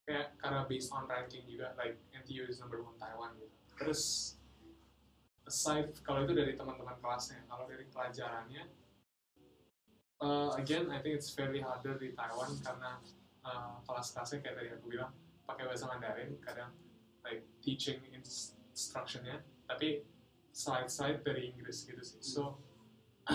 [0.07, 3.51] kayak karena based on ranking juga like NTU is number one Taiwan gitu.
[3.75, 4.33] Terus
[5.47, 8.67] aside kalau itu dari teman-teman kelasnya kalau dari pelajarannya
[10.19, 12.99] uh, again I think it's fairly harder di Taiwan karena
[13.47, 15.15] uh, kelas-kelasnya kayak tadi aku bilang
[15.47, 16.75] pakai bahasa Mandarin kadang
[17.23, 20.03] like teaching ins- instructionnya tapi
[20.51, 22.59] slide-slide dari Inggris gitu sih so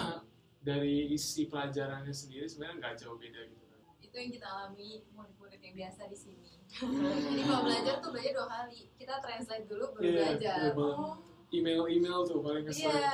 [0.60, 5.58] dari isi pelajarannya sendiri sebenarnya nggak jauh beda gitu kan Itu yang kita alami murid-murid
[5.58, 6.52] yang biasa di sini.
[6.68, 8.80] Jadi kalau belajar tuh belajar dua kali.
[8.94, 10.56] Kita translate dulu baru Iya, belajar.
[10.58, 11.18] iya banget.
[11.50, 13.12] email-email tuh paling kesel Iya.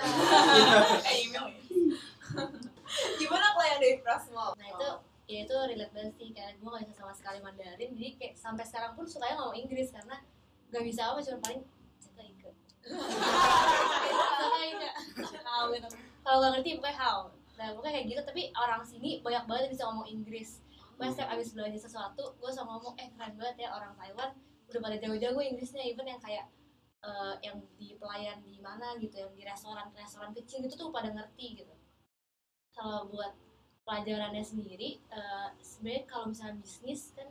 [1.09, 1.63] eh email ya
[3.19, 4.89] gimana kalau yang dari Prasmo Nah itu
[5.29, 8.64] ya itu relate banget sih kayak gue gak bisa sama sekali Mandarin jadi kayak sampai
[8.64, 10.17] sekarang pun sukanya ngomong Inggris karena
[10.73, 11.62] gak bisa apa cuma paling
[15.45, 15.88] how gitu
[16.29, 17.19] kalau gak ngerti pokoknya how.
[17.57, 20.61] Nah pokoknya kayak gitu tapi orang sini banyak banget yang bisa ngomong Inggris.
[20.93, 24.31] Pokoknya setiap abis belajar sesuatu gue sama ngomong eh keren banget ya orang Taiwan.
[24.69, 26.53] Udah pada jago-jago Inggrisnya even yang kayak
[27.01, 31.09] eh, yang di pelayan di mana gitu yang di restoran restoran kecil itu tuh pada
[31.09, 31.75] ngerti gitu.
[32.77, 33.33] Kalau buat
[33.88, 37.24] pelajarannya sendiri eh, sebenarnya kalau misalnya bisnis kan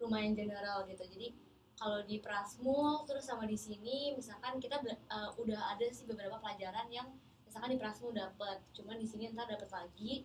[0.00, 1.04] lumayan general gitu.
[1.04, 1.36] Jadi
[1.76, 6.88] kalau di Prasmul terus sama di sini misalkan kita eh, udah ada sih beberapa pelajaran
[6.88, 7.12] yang
[7.44, 10.24] misalkan di Prasmul dapat cuman di sini ntar dapat lagi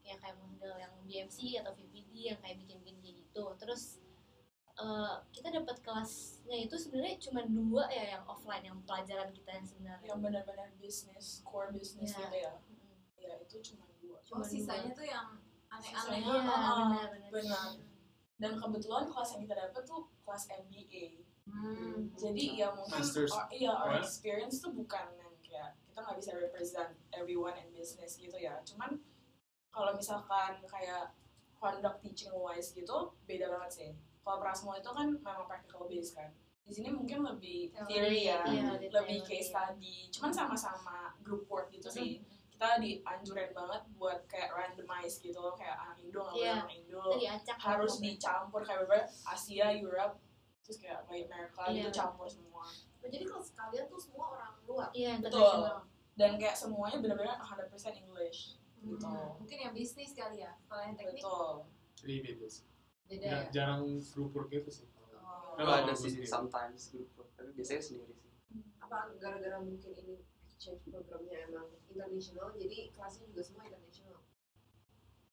[0.00, 3.44] ya kayak model yang BMC atau VPD yang kayak bikin-bikin kayak gitu.
[3.60, 4.00] Terus
[4.80, 9.66] eh, kita dapat kelasnya itu sebenarnya cuma dua ya yang offline yang pelajaran kita yang
[9.68, 10.08] sebenarnya.
[10.08, 12.20] Yang benar-benar bisnis core bisnis Iya.
[12.24, 12.52] gitu ya?
[12.56, 12.96] Mm-mm.
[13.20, 13.84] ya itu cuma
[14.24, 15.36] dua Oh, sisanya tuh yang
[15.68, 16.00] aneh-aneh.
[16.00, 17.30] Sisanya, Iya, ah, benar-benar.
[17.30, 17.68] benar.
[18.34, 22.08] Dan kebetulan kelas yang kita dapat tuh kelas MBA Hmm.
[22.16, 24.00] jadi ya mungkin our, iya our What?
[24.00, 28.64] experience tuh bukan yang kayak kita nggak bisa represent everyone in business gitu ya.
[28.64, 28.96] Cuman
[29.68, 31.12] kalau misalkan kayak
[31.54, 33.90] conduct teaching wise gitu beda banget sih.
[34.24, 36.32] Kalau Prasmo itu kan memang practical based kan.
[36.64, 40.08] Di sini mungkin lebih Teori, theory ya Iya, lebih case study.
[40.08, 42.23] Cuman sama-sama group work gitu sih
[42.64, 46.52] kita dianjurin banget buat kayak randomize gitu kayak anak Indo nggak boleh Iya.
[46.56, 47.02] anak Indo
[47.60, 50.16] harus dicampur kayak beberapa Asia Europe
[50.64, 51.92] terus kayak White America gitu Iya.
[51.92, 52.64] campur semua
[53.04, 54.88] Oh, jadi kelas kalian tuh semua orang luar.
[54.96, 55.60] iya Betul.
[56.16, 57.68] dan kayak semuanya benar-benar 100%
[58.00, 59.36] English gitu Hmm.
[59.36, 60.56] Mungkin yang bisnis kali ya.
[60.64, 61.68] Kalau yang teknik betul
[62.00, 62.64] beda sih.
[63.04, 63.32] beda ya.
[63.34, 64.88] Nggak- jarang grup work gitu sih.
[64.88, 65.52] Oh.
[65.52, 68.32] Kalau Kalau ada sih sometimes grup work, tapi biasanya sendiri sih.
[68.78, 70.16] Apa gara-gara mungkin ini
[70.64, 74.20] exchange programnya emang international, jadi kelasnya juga semua international.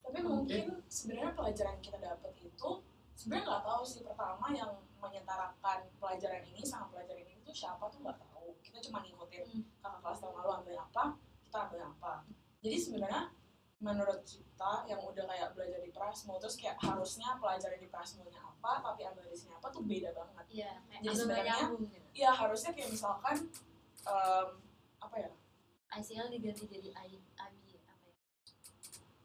[0.01, 2.69] tapi mungkin sebenarnya pelajaran kita dapat itu
[3.13, 8.01] sebenarnya nggak tahu sih pertama yang menyetarakan pelajaran ini sama pelajaran ini tuh siapa tuh
[8.01, 8.49] nggak tahu.
[8.59, 9.61] Kita cuma ngikutin Hmm.
[9.79, 11.03] kakak kelas tahun lalu ambil apa
[11.45, 12.13] kita ambil apa.
[12.59, 13.21] Jadi sebenarnya
[13.79, 18.71] menurut kita yang udah kayak belajar di Prasmo terus kayak harusnya pelajaran di Prasmonya apa
[18.81, 20.45] tapi ambil di sini apa tuh beda banget.
[20.49, 21.69] Iya Jadi sebenarnya-
[22.11, 23.37] Iya harusnya kayak misalkan
[24.03, 24.47] em,
[25.01, 25.29] apa ya
[25.91, 28.15] ICL diganti jadi I, IB apa ya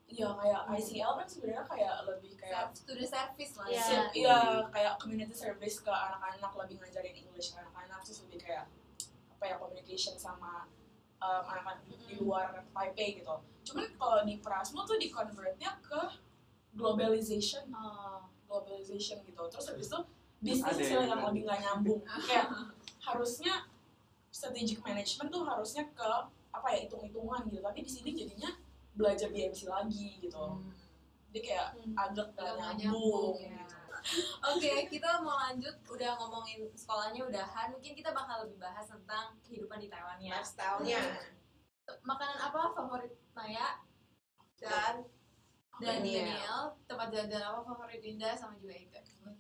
[0.06, 3.76] Iya kayak ICL kan sebenarnya kayak lebih kayak the service lah Iya.
[3.76, 3.84] ya.
[3.84, 4.38] Sip, Iya,
[4.70, 8.64] kayak community service ke anak-anak lebih ngajarin English ke anak-anak terus lebih kayak
[9.30, 10.64] apa ya communication sama
[11.18, 13.34] um, anak-anak di- di luar Taipei gitu.
[13.62, 16.00] Cuman kalau di Prasmo tuh di convertnya ke
[16.72, 19.42] globalization, oh globalization gitu.
[19.48, 19.98] Terus habis itu
[20.38, 21.32] bisnis yang bilang.
[21.32, 22.00] lebih nggak nyambung.
[22.24, 22.46] kayak
[23.06, 23.66] harusnya
[24.37, 26.05] strategic management tuh harusnya ke
[26.53, 27.64] apa ya hitung-hitungan gitu.
[27.64, 28.53] Tapi di sini jadinya
[28.92, 30.37] belajar BMC lagi gitu.
[30.37, 30.68] Hmm.
[31.33, 31.96] Jadi kayak Hmm.
[31.96, 32.77] agak nggak nyambung.
[32.77, 33.64] nyambung, ya.
[33.64, 33.77] gitu.
[34.44, 35.75] Oke, kita mau lanjut.
[35.88, 37.72] Udah ngomongin sekolahnya udahan.
[37.72, 40.37] Mungkin kita bakal lebih bahas tentang kehidupan di Taiwan ya.
[40.38, 41.01] Lifestyle-nya
[42.03, 43.79] Makanan apa favorit Maya
[44.59, 45.07] dan
[45.79, 46.27] dan Daniel.
[46.27, 46.61] Daniel?
[46.90, 49.01] Tempat jalan apa favorit Dinda sama juga Ika?
[49.22, 49.35] Wah,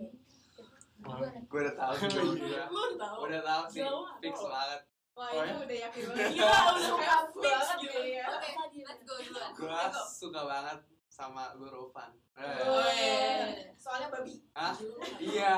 [1.46, 2.20] Gue udah tahu juga.
[2.34, 2.64] gila.
[2.66, 3.16] Lu udah tahu?
[3.24, 3.82] Udah tahu sih,
[4.20, 4.80] fix banget.
[5.16, 5.54] Wah, Oh, ya?
[5.56, 6.28] udah yakin banget.
[6.28, 7.98] Iya, udah kayak fix banget gitu.
[8.04, 8.24] ya.
[8.28, 8.48] Oke,
[8.84, 9.50] let's go duluan.
[9.54, 9.68] Gue
[10.04, 11.44] suka banget sama
[12.36, 13.72] Oh, iya.
[13.74, 14.34] soalnya babi.
[14.52, 14.74] Hah?
[15.16, 15.56] Iya.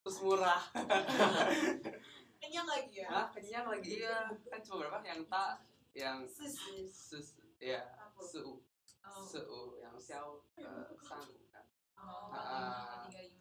[0.00, 0.62] Terus murah.
[2.38, 3.08] Kenyang lagi ya.
[3.10, 3.26] Hah?
[3.34, 3.90] Kenyang lagi.
[3.98, 4.30] Iya.
[4.46, 5.02] Kan cuma berapa?
[5.02, 5.52] Yang tak,
[5.92, 6.54] yang Sis.
[6.86, 7.82] sus, ya,
[8.22, 8.62] su,
[9.02, 9.22] Oh.
[9.22, 9.42] su,
[9.78, 11.64] yang xiao, eh, sang kan.
[11.96, 13.06] Oh, Ah.
[13.06, 13.35] 45.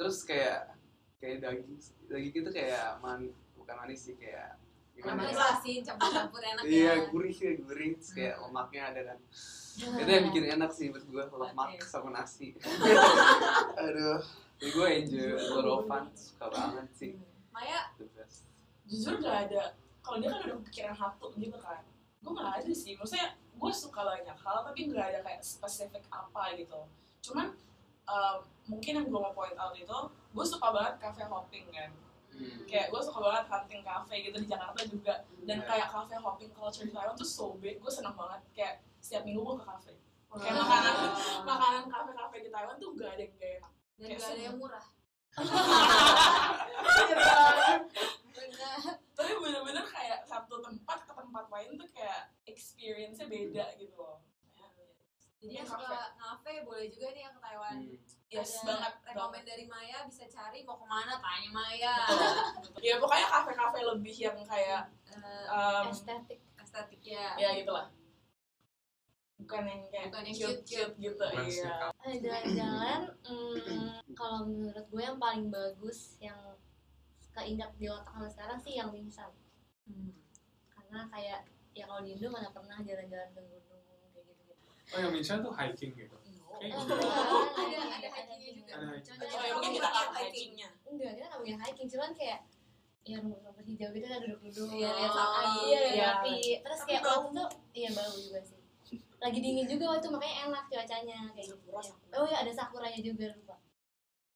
[0.00, 0.72] Terus kayak
[1.20, 1.76] kayak daging,
[2.08, 4.56] daging itu kayak man, bukan manis sih kayak
[4.90, 5.36] gimana Namanya ya?
[5.36, 6.94] jelasin campur-campur enak Iya, ya.
[7.08, 7.90] gurih ya, gurih.
[7.94, 8.44] Terus kayak Hmm.
[8.46, 9.18] lemaknya ada kan.
[9.76, 11.84] Itu yang bikin enak sih buat gue lemak Oke.
[11.84, 12.56] sama nasi.
[13.78, 14.20] Aduh,
[14.56, 17.12] jadi gue enjoy Lorovan suka banget sih.
[17.50, 18.44] Maya, The best.
[18.86, 19.76] Jujur gak ada.
[20.00, 21.84] Kalau dia kan udah kepikiran satu gitu kan.
[22.20, 22.92] Gue gak ada sih.
[22.94, 26.80] Maksudnya gue suka banyak hal tapi gak ada kayak spesifik apa gitu.
[27.22, 27.52] Cuman
[28.10, 29.98] um, mungkin yang gue mau point out itu
[30.30, 31.90] gue suka banget cafe hopping kan.
[32.30, 32.62] Hmm.
[32.66, 35.14] Kayak gue suka banget hunting cafe gitu di Jakarta juga.
[35.46, 35.66] Dan Iya.
[35.66, 37.78] kayak cafe hopping culture di Taiwan tuh so big.
[37.78, 38.40] Gue seneng banget.
[38.54, 39.92] Kayak setiap minggu gue ke cafe.
[40.30, 40.62] Kayak Wah.
[40.62, 40.94] makanan
[41.50, 43.72] makanan kafe-kafe di Taiwan tuh gak ada yang gak enak.
[43.98, 44.86] dan Kayak gak ada yang murah.
[49.20, 54.18] Tapi bener-bener kayak satu tempat ke tempat lain tuh kayak experience-nya beda gitu loh
[55.40, 57.76] Jadi Iya, yang suka ngafe boleh juga nih yang ke Taiwan.
[57.80, 57.96] Hmm.
[58.28, 61.94] yes Ada banget rekomen dari Maya bisa cari mau ke mana tanya Maya.
[62.04, 62.36] banget.
[62.78, 64.82] ya pokoknya kafe-kafe lebih yang kayak
[65.48, 67.34] um, estetik estetik ya.
[67.36, 67.88] ya gitulah
[69.36, 70.94] bukan yang kayak Bukan yang cute cute-cute.
[71.00, 76.36] gitu Bukan iya Eh, jalan-jalan hmm, kalau menurut gue yang paling bagus yang
[77.32, 79.32] keindak di otak sampai sekarang sih yang Winsam
[79.82, 80.12] Hmm.
[80.70, 81.40] karena kayak
[81.72, 83.69] ya kalau di Indo mana pernah jalan-jalan ke gunung gitu gitu
[84.90, 86.16] Oh yang Minsha tuh hiking gitu.
[86.52, 86.94] Kayak gitu.
[86.94, 88.70] Ada ada hikingnya juga.
[88.74, 89.16] Ada hiking.
[89.20, 92.38] oh ya mungkin kita kan hikingnya enggak kita nggak punya hiking cuman kayak
[93.00, 95.48] ya rumput-rumput hijau gitu kan duduk-duduk Iya, lihat Oh, sapi.
[95.64, 96.04] iya Iya.
[96.12, 97.12] sapi terus kayak bau.
[97.16, 98.58] waktu itu iya bau juga sih
[99.16, 101.92] lagi dingin juga waktu itu makanya enak cuacanya kayak gitu ya.
[102.12, 103.56] oh iya ada sakuranya juga lupa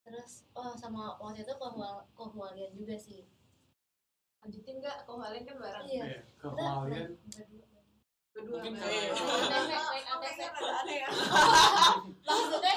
[0.03, 3.23] terus oh sama waktu itu ke Hual- ke Hualien juga sih
[4.39, 5.09] Lanjutin nggak?
[5.09, 5.87] Kau kalian kan bareng.
[5.89, 6.21] iya Iya,
[8.35, 10.19] ke kita Hualien berdua Berdua Mungkin kayak- Oh,
[10.59, 11.09] oh, aneh ya.
[12.25, 12.73] maksudnya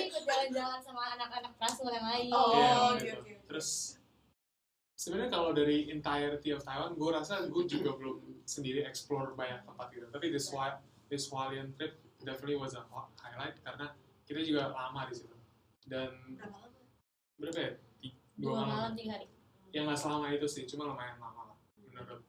[0.00, 3.18] ikut jalan-jalan sama anak-anak Prasmul yang lain Oh, Iya, oke, gitu.
[3.18, 3.34] oke.
[3.48, 3.68] Terus
[4.94, 9.86] sebenarnya kalau dari entirety of Taiwan, gue rasa gue juga belum sendiri explore banyak tempat
[9.90, 10.06] gitu.
[10.08, 12.82] Tapi this Hua- this Hualien trip definitely was a
[13.16, 15.34] highlight karena kita juga lama di situ.
[15.82, 16.78] Dan Berapa lama?
[17.36, 17.72] berapa ya?
[18.38, 18.92] Dua Dua malam malam.
[18.94, 19.26] tiga hari
[19.68, 21.56] Yang nggak selama itu sih, cuma lumayan lama lah.
[21.76, 22.22] Menurut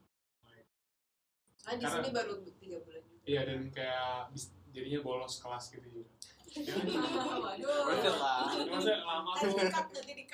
[1.70, 3.22] Ah, di Karena- sini baru tiga bulan juga.
[3.24, 4.34] Iya dan kayak
[4.74, 6.10] jadinya bolos kelas gitu juga.
[6.50, 6.74] Ya,
[7.46, 8.16] Waduh.
[8.18, 8.42] lah.
[8.66, 10.26] maksudnya lama tuh nanti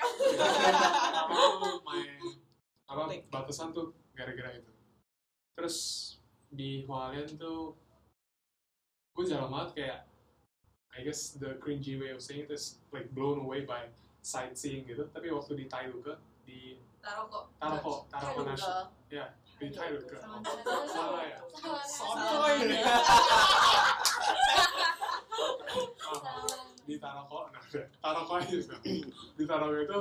[1.12, 2.16] lama tuh main
[2.88, 4.72] apa batasan tuh gara-gara itu.
[5.52, 5.76] Terus
[6.48, 7.76] di Hualien tuh
[9.12, 9.98] gue jarang banget kayak
[10.96, 13.92] I guess the cringy way of saying it is like blown away by
[14.24, 15.04] sightseeing gitu.
[15.12, 16.16] Tapi waktu di Tailuke
[16.48, 17.52] di Taroko.
[17.60, 19.28] Taroko Taroko National udah.
[19.56, 19.68] Ya
[26.86, 26.98] di ya.
[27.02, 27.62] Taroko, nah
[27.98, 29.02] Taroko aja sih.
[29.34, 29.98] Di Taroko itu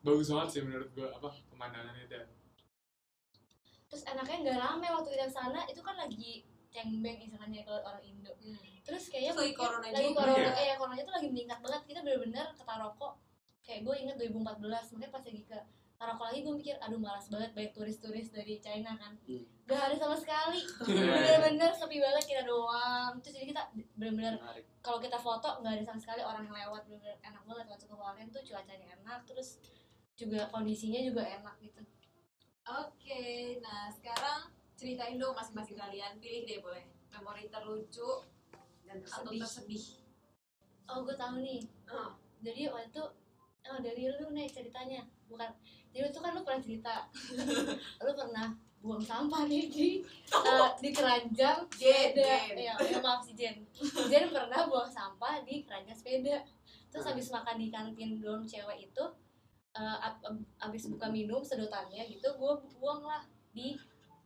[0.00, 2.24] bagus banget sih menurut gue apa pemandangannya dan
[3.90, 8.00] terus enaknya nggak rame waktu kita ke sana itu kan lagi cengbeng istilahnya kalau orang
[8.06, 8.32] Indo
[8.80, 10.22] terus kayaknya lagi corona lagi juga.
[10.24, 10.72] corona Iya.
[10.72, 13.08] eh coronanya tuh lagi meningkat banget kita bener-bener ke Taroko
[13.60, 15.58] kayak gue inget 2014 makanya pas lagi ke
[16.00, 19.44] Taroko lagi gue mikir aduh malas banget banyak turis-turis dari China kan Hmm.
[19.68, 21.12] gak ada sama sekali Iya.
[21.36, 23.62] bener-bener sepi banget kita doang terus jadi kita
[23.94, 24.40] bener-bener
[24.80, 27.94] kalau kita foto nggak ada sama sekali orang yang lewat bener-bener enak banget waktu ke
[27.94, 29.60] Hualien tuh cuacanya enak terus
[30.14, 31.84] juga kondisinya juga enak gitu
[32.62, 33.24] Oke,
[33.58, 36.14] nah sekarang ceritain dong masing-masing kalian.
[36.16, 36.86] Pilih deh boleh.
[37.10, 38.22] Memori terlucu
[38.84, 39.40] Dan atau tersedih.
[39.42, 39.84] tersedih.
[40.86, 42.14] oh gue tahu nih Oh.
[42.38, 43.02] jadi waktu itu
[43.66, 45.00] oh dari lu nih ceritanya.
[45.26, 45.50] Bukan
[45.90, 46.94] jadi itu kan lu pernah cerita.
[48.06, 48.46] Lu pernah
[48.80, 49.88] buang sampah nih di
[50.48, 52.32] eh, di keranjang sepeda.
[52.56, 53.60] ya, ya maaf si Jen
[54.08, 56.40] Jen pernah buang sampah di keranjang sepeda.
[56.88, 57.12] Terus Hmm.
[57.12, 59.04] habis makan di kantin dorm cewek itu
[59.70, 63.20] eh, ab- ab- abis buka minum sedotannya gitu gue buang lah
[63.52, 63.76] di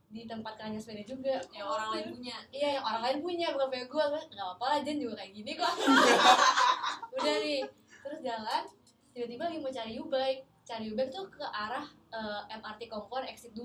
[0.07, 1.35] di tempat keranjang sepeda juga.
[1.51, 2.35] Yang orang lain punya.
[2.49, 5.51] iya yang orang lain punya bukan punya gue nggak apa-apa lah Jen juga kayak gini
[5.53, 5.73] kok.
[7.17, 7.61] Udah nih
[7.99, 8.63] terus jalan
[9.15, 13.63] tiba-tiba lagi mau cari U-bike cari U-bike tuh ke arah eh, MRT Kompon exit 2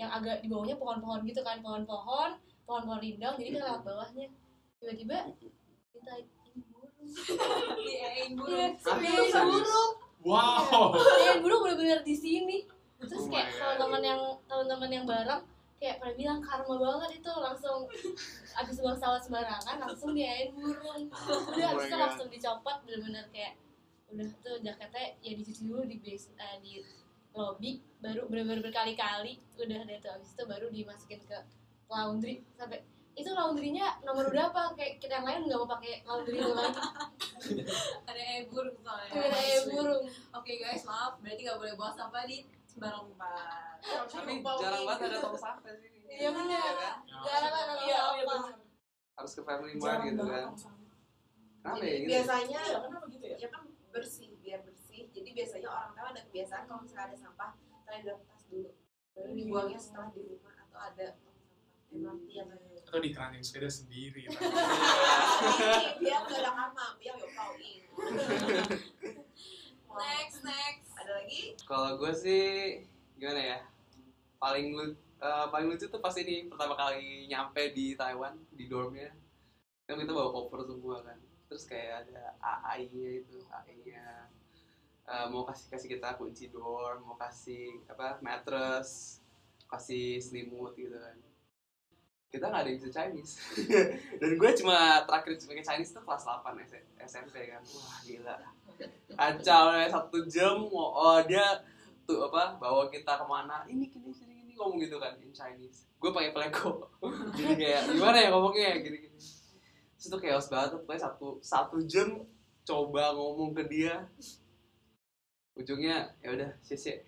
[0.00, 4.26] yang agak di bawahnya pohon-pohon gitu kan pohon-pohon pohon-pohon rindang jadi kita lewat bawahnya.
[4.80, 5.18] Tiba-tiba
[5.92, 6.88] kita ini burung.
[7.76, 8.66] Diein Iya,
[9.44, 9.92] burung.
[10.24, 12.64] diain wow diain burung bener-bener di sini.
[13.02, 15.42] Terus Oh kayak teman-teman yang teman-teman yang bareng
[15.82, 17.32] kayak pada bilang karma banget itu.
[17.34, 17.78] Langsung
[18.56, 21.12] abis buang sawat sembarangan langsung diain burung.
[21.52, 23.58] Udah Oh abis itu langsung dicopot bener-bener kayak
[24.12, 26.84] udah tuh jaketnya ya dicuci dulu di base eh, di
[27.32, 31.38] lobby baru bener-bener berkali-kali udah deh tuh abis itu baru dimasukin ke
[31.88, 36.52] laundry sampai itu laundrynya nomor berapa kayak kita yang lain nggak mau pakai laundry itu
[36.52, 36.80] lagi
[38.08, 39.10] Ada e burung soalnya.
[39.10, 41.18] kayak ada burung Oke guys, maaf.
[41.18, 43.76] Berarti nggak boleh buang sampah di sembarang tempat.
[43.82, 45.90] Tapi jarang banget ada tong sampah sih.
[46.06, 46.54] Iya bener.
[46.54, 46.94] Iya kan?
[47.26, 48.54] jarang ada Iya, iya apa benar.
[49.12, 50.42] Harus ke family mart gitu kan.
[50.46, 50.96] tong sampah.
[51.62, 52.08] Kenapa ya gitu?
[52.08, 53.36] biasanya Iya, kenapa gitu ya?
[53.42, 57.50] ya kan bersih biar bersih jadi biasanya orang tua ada kebiasaan kalau misalnya ada sampah
[57.84, 58.70] kalian dalam tas dulu
[59.12, 61.06] baru dibuangnya setelah di rumah atau ada
[61.92, 62.56] MRT atau
[62.88, 67.52] atau di keranjang sepeda sendiri ini biar nggak ada karma biar yuk kau
[69.92, 70.88] Next, next.
[70.96, 72.44] ada lagi Kalau gue sih
[73.20, 73.58] gimana ya?
[74.40, 79.12] Paling lu eh, paling lucu tuh pas ini pertama kali nyampe di Taiwan di dormnya.
[79.84, 81.20] Kan kita bawa koper semua kan.
[81.52, 84.24] Terus kayak ada AI-nya itu, AI-nya
[85.04, 89.20] eh, mau kasih kasih kita kunci dorm, mau kasih apa mattress,
[89.68, 91.12] kasih selimut gitu kan.
[92.32, 93.36] Kita nggak ada yang bisa Chinese.
[94.20, 97.60] Dan gue cuma terakhir pakai Chinese tuh kelas 8 S- SMP kan.
[97.60, 98.36] Wah gila
[99.12, 101.44] kacau ya satu jam oh dia
[102.08, 105.84] tuh apa bawa kita ke mana ini gini sini gini ngomong gitu kan in Chinese
[106.00, 106.88] gue pakai pleko
[107.36, 109.20] jadi kayak gimana ya ngomongnya gini gini
[110.02, 112.26] terus itu chaos banget pokoknya satu satu jam
[112.66, 114.02] coba ngomong ke dia.
[115.54, 116.74] Ujungnya ya udah sih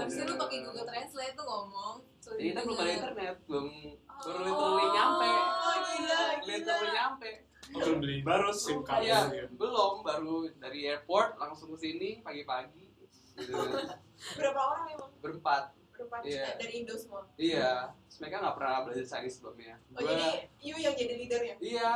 [0.00, 2.00] Habis itu lu pakai Google Translate tuh ngomong.
[2.24, 3.66] jadi kita belum ada internet belum
[4.08, 4.44] baru Oh.
[4.48, 5.28] literally nyampe.
[5.28, 6.20] Oh gila.
[6.48, 7.30] literally nyampe.
[7.68, 9.46] Oh, belum beli baru SIM card Iya, gitu ya.
[9.60, 12.88] belum baru dari airport langsung ke sini pagi-pagi.
[13.38, 13.54] Gitu.
[14.40, 15.12] Berapa orang emang?
[15.20, 16.54] Berempat berempat Iya.
[16.54, 17.72] dari Indo semua Iya,
[18.04, 19.74] terus mereka nggak pernah belajar Chinese sebelumnya.
[19.88, 20.28] oh Gua- jadi
[20.60, 21.90] you yang jadi leadernya iya.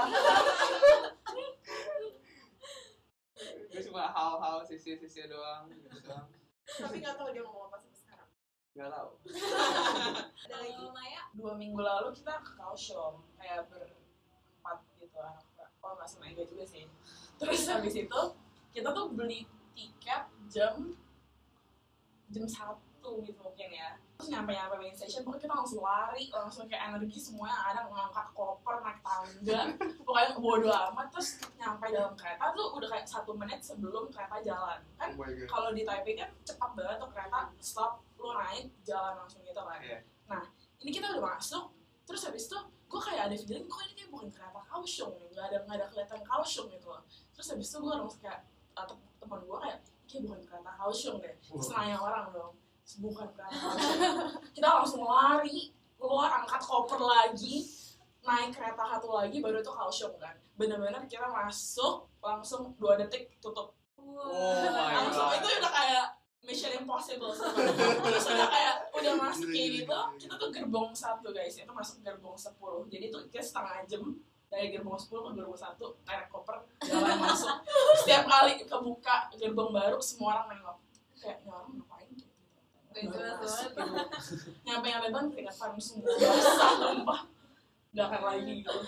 [3.64, 6.28] gue cuma hal-hal sisi-sisi doang, gitu doang.
[6.68, 8.26] tapi nggak tahu dia ngomong apa sama
[8.72, 9.09] nggak tahu
[10.42, 10.72] Ada lagi.
[10.72, 15.44] Kalau Maya, dua minggu lalu kita ke Kaohsiung kayak berempat gitu anak
[15.78, 16.86] oh nggak sama Ega juga sih
[17.36, 18.20] terus habis itu
[18.70, 20.94] kita tuh beli tiket jam
[22.28, 22.80] jam satu
[23.20, 24.00] gitu mungkin ya.
[24.16, 27.80] Terus nyampe nyampe main station pokoknya kita langsung lari langsung kayak energi semua yang ada
[27.90, 29.60] ngangkat koper naik tangga.
[30.06, 31.06] Pokoknya bodo amat.
[31.12, 34.78] Terus nyampe dalam kereta tuh udah kayak satu menit sebelum kereta jalan.
[34.96, 39.42] Kan oh kalau di Taipei kan cepat banget tuh kereta stop lu naik jalan langsung
[39.42, 39.82] gitu kan.
[39.82, 39.98] Iya.
[40.30, 40.42] nah
[40.80, 41.74] ini kita udah masuk
[42.06, 45.46] terus habis itu gue kayak ada feeling kok ini kayak bukan kereta Kaohsiung nih nggak
[45.50, 47.02] ada nggak ada kelihatan Kaohsiung gitu loh.
[47.34, 48.40] Terus habis itu gue langsung kayak
[48.78, 51.34] uh, tem- teman gue kayak kayak bukan kereta Kaohsiung deh.
[51.42, 52.61] Terus nanya orang dong "Terus
[53.01, 57.64] bukan kereta Kaohsiung kita langsung lari keluar angkat koper lagi
[58.22, 60.34] naik kereta satu lagi baru itu Kaohsiung kan.
[60.55, 63.74] Bener-bener kita masuk langsung dua detik tutup.
[63.99, 65.38] Oh my langsung god.
[65.43, 66.07] itu udah kayak
[66.43, 67.30] mission impossible
[68.03, 71.55] terus udah kayak udah masuk kayak gitu kita tuh gerbong satu guys.
[71.59, 72.59] Itu masuk gerbong 10
[72.90, 74.03] jadi tuh kita setengah jam
[74.51, 77.62] dari gerbong 10 ke gerbong satu naik koper jalan masuk.
[78.03, 80.78] Setiap kali kebuka gerbong baru semua orang nengok.
[81.18, 81.91] Kayak ini orang ngapain kayak gitu
[82.93, 84.07] Gak jelas masuk, banget.
[84.68, 87.20] nyampe nyampe ban keringetan semua basah sumpah
[87.93, 88.78] gak akan lagi gitu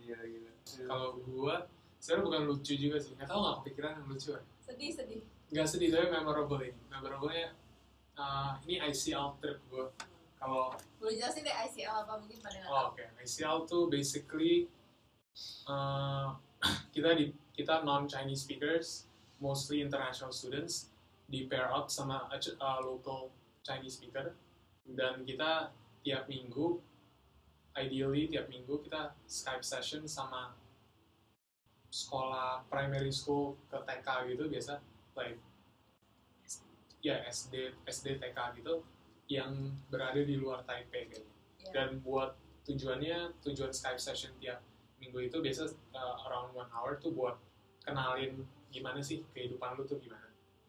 [0.00, 1.56] gila gila Kalau gua
[2.00, 3.16] sebenarnya bukan lucu juga sih.
[3.16, 4.42] Nggak tahu nggak kepikiran yang lucu ya.
[4.60, 5.20] sedih sedih.
[5.48, 6.80] Nggak sedih tapi memorable ini.
[6.92, 7.46] Memorable-nya
[8.20, 9.88] uh, ini ICL trip gua.
[10.36, 12.92] Kalau Boleh jelasin deh ICL apa mungkin pada nggak Oh.
[12.92, 14.68] Oke, ICL tuh basically
[15.68, 16.36] uh,
[16.94, 19.08] kita di kita non Chinese speakers,
[19.40, 20.92] mostly international students,
[21.28, 23.32] di pair up sama a, a local
[23.64, 24.36] Chinese speaker,
[24.84, 25.72] dan kita
[26.04, 26.80] tiap minggu,
[27.74, 30.52] ideally tiap minggu kita Skype session sama
[31.88, 34.82] sekolah primary school ke TK gitu biasa,
[35.16, 35.40] like
[37.00, 38.84] ya SD SD TK gitu,
[39.30, 41.34] yang berada di luar Taipei kayaknya.
[41.64, 41.72] Iya.
[41.72, 42.36] dan buat
[42.68, 44.60] tujuannya tujuan Skype session tiap
[45.00, 47.36] minggu itu biasa uh, around one hour tuh buat
[47.84, 50.23] kenalin gimana sih kehidupan lu tuh gimana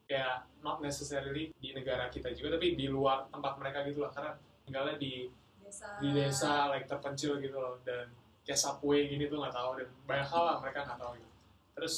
[0.06, 4.38] kayak not necessarily di negara kita juga tapi di luar tempat mereka gitu loh karena
[4.66, 5.30] tinggalnya di
[5.66, 5.98] Desa.
[5.98, 7.82] di desa like terpencil gitu loh.
[7.82, 8.10] Dan
[8.46, 9.82] kayak subway gini tuh nggak tahu.
[9.82, 11.32] Dan banyak hal lah mereka nggak tahu gitu.
[11.76, 11.96] Terus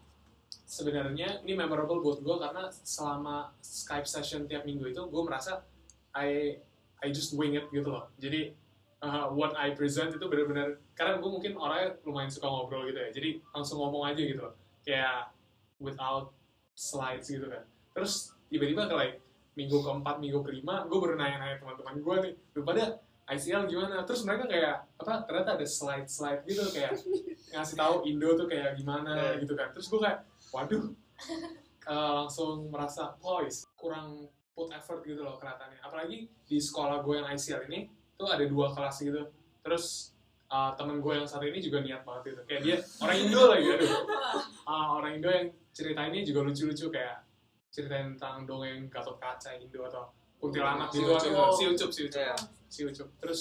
[0.78, 5.64] sebenarnya ini memorable buat gue karena selama Skype session tiap minggu itu gue merasa
[6.12, 6.60] I
[7.00, 8.12] I just wing it gitu loh.
[8.20, 8.52] Jadi
[9.00, 13.08] uh, what I present itu benar-benar karena gue mungkin orangnya lumayan suka ngobrol gitu ya.
[13.08, 14.54] Jadi langsung ngomong aja gitu loh.
[14.84, 15.32] Kayak
[15.80, 16.34] without
[16.78, 17.66] slides gitu kan.
[17.90, 19.16] Terus tiba-tiba ke like
[19.58, 24.06] minggu keempat minggu kelima gue baru nanya-nanya teman-teman gue nih lu pada ICL gimana?
[24.06, 26.94] Terus mereka kayak apa ternyata ada slide slide gitu kayak
[27.52, 29.42] ngasih tahu Indo tuh kayak gimana Yeah.
[29.42, 29.74] gitu kan.
[29.74, 30.22] Terus gue kayak
[30.54, 30.86] waduh.
[31.88, 35.80] Eh, langsung merasa boys kurang put effort gitu loh kelihatannya.
[35.80, 39.24] Apalagi di sekolah gue yang ICL ini tuh ada dua kelas gitu.
[39.64, 40.12] Terus
[40.52, 42.40] eh, temen gue yang satu ini juga niat banget gitu.
[42.44, 43.90] Kayak dia orang Indo lagi aduh.
[44.68, 45.48] Ah, orang Indo yang
[45.78, 47.22] ceritainnya juga lucu-lucu kayak
[47.70, 50.10] ceritain tentang dongeng Gatot Kaca Indo atau
[50.42, 51.22] kuntilanak Si gitu Ucup.
[51.22, 51.42] gitu.
[51.54, 52.34] si ucup si ucup Iya.
[52.66, 53.40] si ucup terus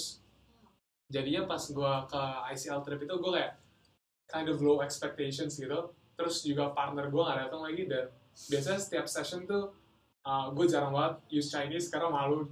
[1.09, 2.21] jadinya pas gue ke
[2.53, 3.53] ICL trip itu gue kayak
[4.29, 8.05] kind of low expectations gitu terus juga partner gue nggak datang lagi dan
[8.53, 9.73] biasanya setiap session tuh
[10.27, 12.45] gue jarang banget use Chinese karena malu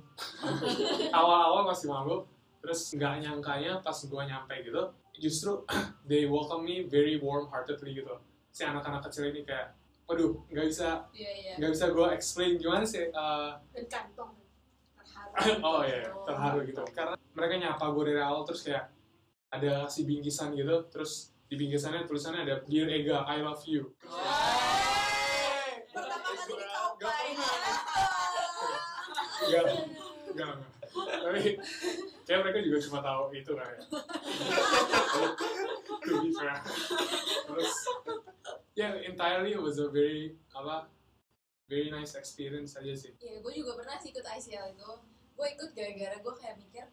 [1.19, 2.23] awal-awal masih malu
[2.63, 4.81] terus nggak nyangkanya pas gue nyampe gitu
[5.19, 5.61] justru
[6.09, 8.15] they welcome me very warm heartedly gitu
[8.55, 9.75] si anak-anak kecil ini kayak
[10.07, 11.51] waduh nggak bisa Iya iya.
[11.59, 14.31] nggak bisa gue explain gimana sih uh, Dan kantong
[15.35, 15.59] terharu.
[15.67, 18.87] oh iya terharu gitu karena mereka nyapa gue dari awal terus kayak
[19.51, 23.91] ada si bingkisan gitu terus di bingkisannya tulisannya ada Dear Ega I love you
[25.95, 26.55] Pertama kali di
[26.95, 27.27] Kaupai.
[29.45, 29.63] Enggak,
[30.31, 30.55] enggak, enggak.
[30.95, 31.41] Tapi
[32.23, 33.79] kayak mereka juga cuma tahu itu kan ya.
[37.45, 37.73] Terus,
[38.75, 40.91] ya entirely it was a very apa
[41.65, 43.11] very nice experience aja sih.
[43.17, 44.91] Iya, gue juga pernah sih ikut ICL itu.
[45.35, 46.85] Gue ikut gara-gara gue kayak mikir,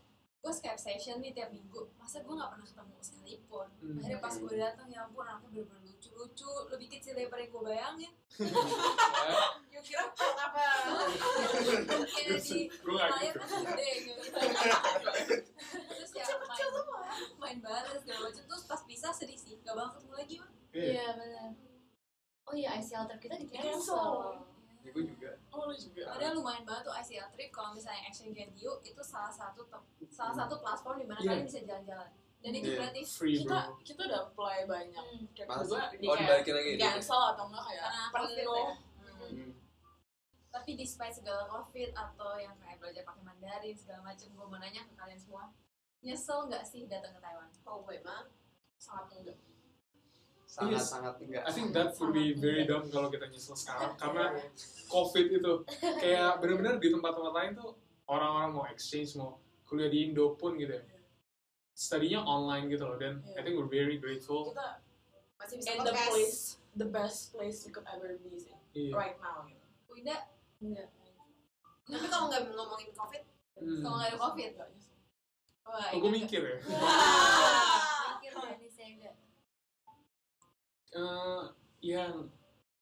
[0.43, 3.69] gue Skype session nih tiap minggu, masa gue gak pernah ketemu sekalipun.
[3.79, 3.99] Hmm.
[4.01, 8.13] Akhirnya pas gue datang, ya ampun anaknya bener-bener lucu-lucu, lebih kecil daripada yang gue bayangin.
[9.77, 10.67] Yuk kira perut apa?
[12.11, 13.45] Kayak di layar gitu.
[13.47, 14.23] kan gede gitu.
[15.71, 16.71] Terus ya main,
[17.39, 18.43] main bareng segala macam.
[18.49, 20.51] Terus pas pisah sedih sih, gak bakal ketemu lagi mah.
[20.73, 20.85] Iya.
[20.91, 21.72] Iya benar.
[22.53, 24.45] Oh iya ICL trip kita di Cancel.
[24.83, 25.31] Ya, gue juga.
[25.49, 29.31] oh lu juga Padahal lumayan banget tuh ICL trip kalau misalnya Action Gendio itu salah
[29.31, 29.65] satu
[30.11, 31.29] salah satu platform di mana Iya.
[31.33, 32.11] kalian bisa jalan-jalan.
[32.43, 33.79] Dan itu gratis Free kita bro.
[33.81, 35.23] kita udah apply banyak Hmm.
[35.47, 35.63] Masa?
[35.65, 36.71] juga di Oh, kayak lagi.
[36.77, 38.67] cancel atau enggak kayak karena penuh penuh.
[39.23, 39.51] Hmm.
[40.53, 44.83] tapi despite segala covid atau yang kayak belajar pakai Mandarin segala macam gue mau nanya
[44.83, 45.49] ke kalian semua
[46.03, 48.27] nyesel nggak sih datang ke Taiwan Oh, gue mah
[48.77, 49.39] sangat enggak
[50.53, 50.93] sangat Yes.
[50.93, 51.43] sangat enggak.
[51.49, 53.97] I think that would be very dumb kalau kita nyesel sekarang.
[54.03, 54.37] Karena
[54.93, 55.53] covid itu
[56.05, 57.73] kayak bener-bener di tempat-tempat lain tuh
[58.05, 60.85] orang-orang mau exchange mau kuliah di Indo pun gitu ya.
[61.73, 64.53] Studinya online gitu loh dan I think we're very grateful.
[64.53, 64.85] Kita
[65.41, 68.93] masih bisa the place the best place you could ever be sih iya.
[68.93, 69.65] right now gitu.
[69.89, 70.29] Winda
[70.61, 70.89] enggak.
[71.83, 73.23] Tapi kalau nggak ngomongin covid,
[73.59, 73.81] hmm.
[73.83, 74.51] kalau nggak ada covid?
[74.53, 74.97] Enggak nyesel.
[75.63, 76.57] wah oh, gue mikir ya.
[78.21, 79.15] Mikir ini saya enggak.
[80.93, 81.43] Eh,
[81.81, 82.13] ya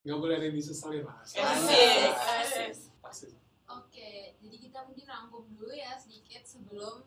[0.02, 2.74] nggak boleh ada yang disesalin lah Asik,
[3.06, 3.32] asik.
[3.70, 7.06] Oke, jadi kita mungkin rangkum dulu ya sedikit sebelum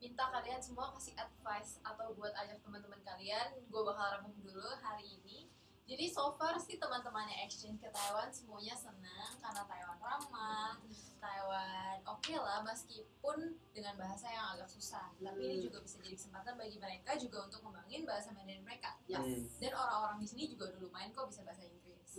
[0.00, 3.60] minta kalian semua kasih advice atau buat ajak teman-teman kalian.
[3.68, 5.47] Gue bakal rangkum dulu hari ini.
[5.88, 10.76] Jadi so far sih teman-temannya exchange ke Taiwan semuanya senang karena Taiwan ramah,
[11.16, 15.08] Taiwan oke lah meskipun dengan bahasa yang agak susah.
[15.16, 19.00] Tapi ini juga bisa jadi kesempatan bagi mereka juga untuk ngembangin bahasa Mandarin mereka.
[19.08, 19.16] Yes.
[19.16, 19.48] Hmm.
[19.64, 22.10] Dan orang-orang di sini juga udah lumayan kok bisa bahasa Inggris.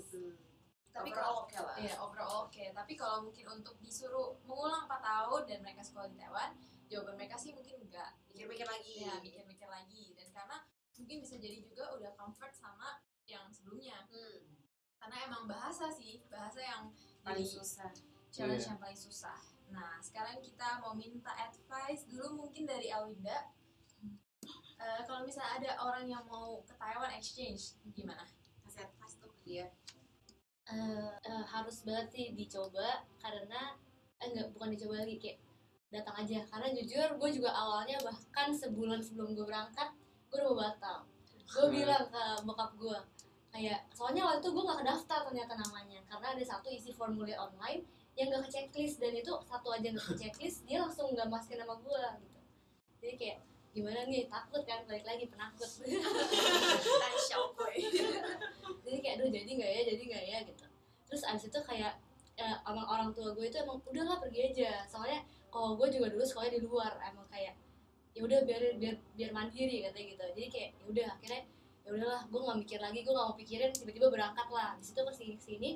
[0.90, 1.76] Tapi Overall kalau oke lah.
[1.78, 2.64] Iya, overall oke.
[2.74, 6.58] Tapi kalau mungkin untuk disuruh mengulang 4 tahun dan mereka sekolah di Taiwan,
[6.90, 8.18] jawaban mereka sih mungkin enggak.
[8.34, 9.06] Mikir-mikir lagi.
[9.06, 10.18] Ya, mikir-mikir lagi.
[10.18, 10.58] Dan karena
[10.98, 12.98] mungkin bisa jadi juga udah comfort sama
[13.30, 14.02] yang sebelumnya.
[14.10, 14.42] Hmm.
[14.98, 16.90] Karena emang bahasa sih, bahasa yang
[17.22, 17.90] Paling jadi susah.
[18.30, 18.70] challenge Iya.
[18.74, 19.38] yang paling susah.
[19.70, 23.54] Nah, sekarang kita mau minta advice dulu mungkin dari Alwinda.
[24.80, 28.24] Eh, kalau misalnya ada orang yang mau ke Taiwan exchange, gimana?
[28.64, 29.66] Kasih advice tuh ke dia.
[30.66, 33.74] Eh, eh, harus banget sih dicoba karena
[34.18, 35.42] eh, enggak bukan dicoba lagi kayak
[35.90, 39.90] datang aja karena jujur gue juga awalnya bahkan sebulan sebelum gue berangkat
[40.30, 40.98] gue udah mau batal
[41.50, 41.74] gue Hmm.
[41.74, 42.98] bilang ke bokap gue
[43.50, 47.82] kayak soalnya waktu itu gue gak kedaftar ternyata namanya karena ada satu isi formulir online
[48.14, 51.58] yang gak ke checklist dan itu satu aja gak ke checklist dia langsung gak masukin
[51.62, 52.40] nama gue gitu.
[53.00, 53.38] Jadi kayak
[53.70, 55.70] gimana nih takut kan balik lagi penakut.
[58.86, 60.66] Jadi kayak aduh jadi nggak ya jadi nggak ya gitu.
[61.06, 61.94] Terus abis itu kayak
[62.42, 64.84] eh, emang orang tua gue itu emang udahlah pergi aja.
[64.90, 65.22] Soalnya
[65.54, 67.54] kalau gue juga dulu sekolah di luar emang kayak
[68.18, 70.24] ya udah biar biar biar mandiri katanya gitu.
[70.34, 71.42] Jadi kayak ya udah akhirnya
[71.90, 74.78] ya udahlah gue nggak mikir lagi gue nggak mau pikirin tiba-tiba berangkat lah.
[74.78, 75.72] Di situ ke sini sini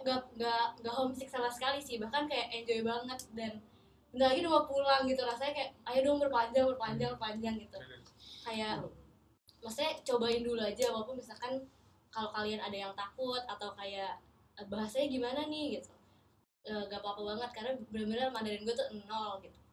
[0.00, 3.60] nggak nggak nggak homesick sama sekali sih bahkan kayak enjoy banget dan
[4.10, 7.78] bentar lagi udah mau pulang gitu rasanya kayak ayo dong berpanjang berpanjang berpanjang gitu.
[8.40, 8.88] Kayak
[9.60, 11.52] maksudnya cobain dulu aja walaupun misalkan
[12.08, 14.16] kalau kalian ada yang takut atau kayak
[14.56, 15.76] eh, bahasanya gimana nih?
[15.76, 15.92] gitu.
[16.64, 19.63] Eh, gak apa-apa banget karena benar-benar Mandarin gue tuh nol gitu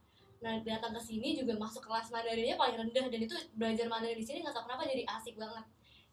[0.42, 4.26] nah datang ke sini juga masuk kelas Mandarinnya paling rendah dan itu belajar Mandarin di
[4.26, 5.66] sini nggak tahu kenapa jadi asik banget.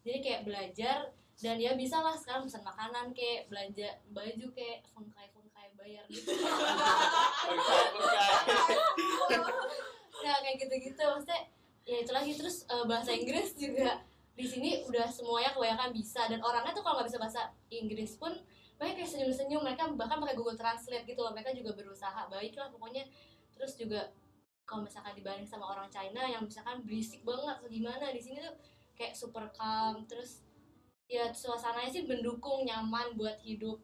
[0.05, 0.99] Jadi kayak belajar
[1.39, 6.35] dan ya bisa lah sekarang pesan makanan kayak belanja baju kayak fungkai fungkai bayar gitu.
[10.18, 10.99] Nah kayak gitu-gitu.
[10.99, 11.41] Maksudnya
[11.87, 12.33] ya itu lagi.
[12.35, 14.03] Terus eh, bahasa Inggris juga.
[14.39, 17.43] Di sini udah semuanya kebanyakan bisa dan orangnya tuh kalau nggak bisa bahasa
[17.74, 18.31] Inggris pun
[18.79, 19.62] mereka kayak senyum-senyum.
[19.62, 21.31] Mereka bahkan pakai Google Translate gitu loh.
[21.35, 23.07] Mereka juga berusaha baik lah pokoknya
[23.59, 24.14] terus juga
[24.62, 28.54] kalau misalkan dibanding sama orang China yang misalkan berisik banget atau gimana di sini tuh
[28.94, 30.46] kayak super calm terus
[31.11, 33.82] ya suasananya sih mendukung nyaman buat hidup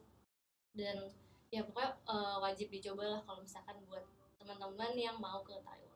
[0.71, 1.11] dan
[1.51, 4.05] ya pokoknya eh, wajib dicoba lah kalau misalkan buat
[4.39, 5.93] teman-teman yang mau ke Taiwan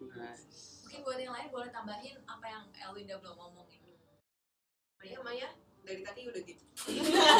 [0.00, 0.80] Nice.
[0.88, 3.84] Mungkin buat yang lain boleh tambahin apa yang Elwinda belum ngomongin.
[4.96, 5.48] Maya, Maya,
[5.84, 6.64] dari tadi udah gitu.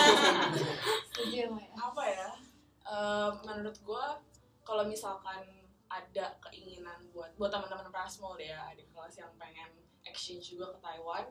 [1.09, 1.73] setuju ya Maya?
[1.73, 2.29] apa ya
[2.91, 4.05] Eh, menurut gue
[4.67, 5.43] kalau misalkan
[5.91, 9.75] ada keinginan buat buat teman-teman Prasmol deh ya di kelas yang pengen
[10.07, 11.27] exchange juga ke Taiwan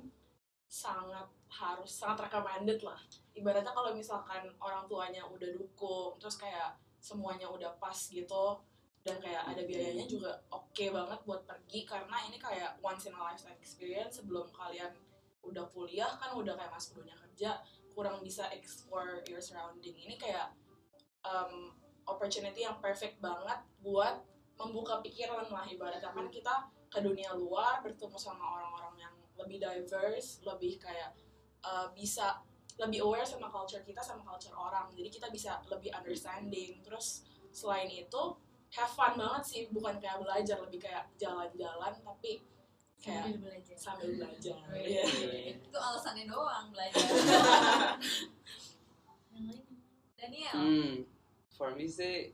[0.69, 2.99] sangat harus sangat recommended lah.
[3.33, 8.59] Ibaratnya kalau misalkan orang tuanya udah dukung terus kayak semuanya udah pas gitu
[9.01, 13.21] dan kayak ada biayanya juga oke banget buat pergi karena ini kayak once in a
[13.23, 14.91] lifetime experience sebelum kalian
[15.39, 17.63] udah kuliah kan udah kayak masuk dunia kerja
[17.95, 19.95] kurang bisa explore your surrounding.
[19.95, 20.53] Ini kayak
[21.25, 21.73] um,
[22.15, 24.21] opportunity yang perfect banget buat
[24.59, 26.11] membuka pikiran lah ibaratnya.
[26.11, 31.15] Kan kita ke dunia luar bertemu sama orang-orang yang lebih diverse lebih kayak
[31.63, 32.41] uh, bisa
[32.79, 34.91] lebih aware sama culture kita sama culture orang.
[34.95, 36.79] Jadi kita bisa lebih understanding.
[36.83, 38.21] Terus selain itu
[38.75, 39.61] have fun banget sih.
[39.71, 42.43] Bukan kayak belajar lebih kayak jalan-jalan tapi
[42.99, 43.75] kayak sambil belajar.
[43.79, 44.57] sambil belajar.
[44.75, 45.03] Iya.
[45.07, 45.55] Iya.
[45.59, 46.99] Itu alasannya doang belajar.
[49.39, 49.63] yang lain?
[50.19, 50.91] Daniel, Hmm,
[51.59, 52.31] for me sih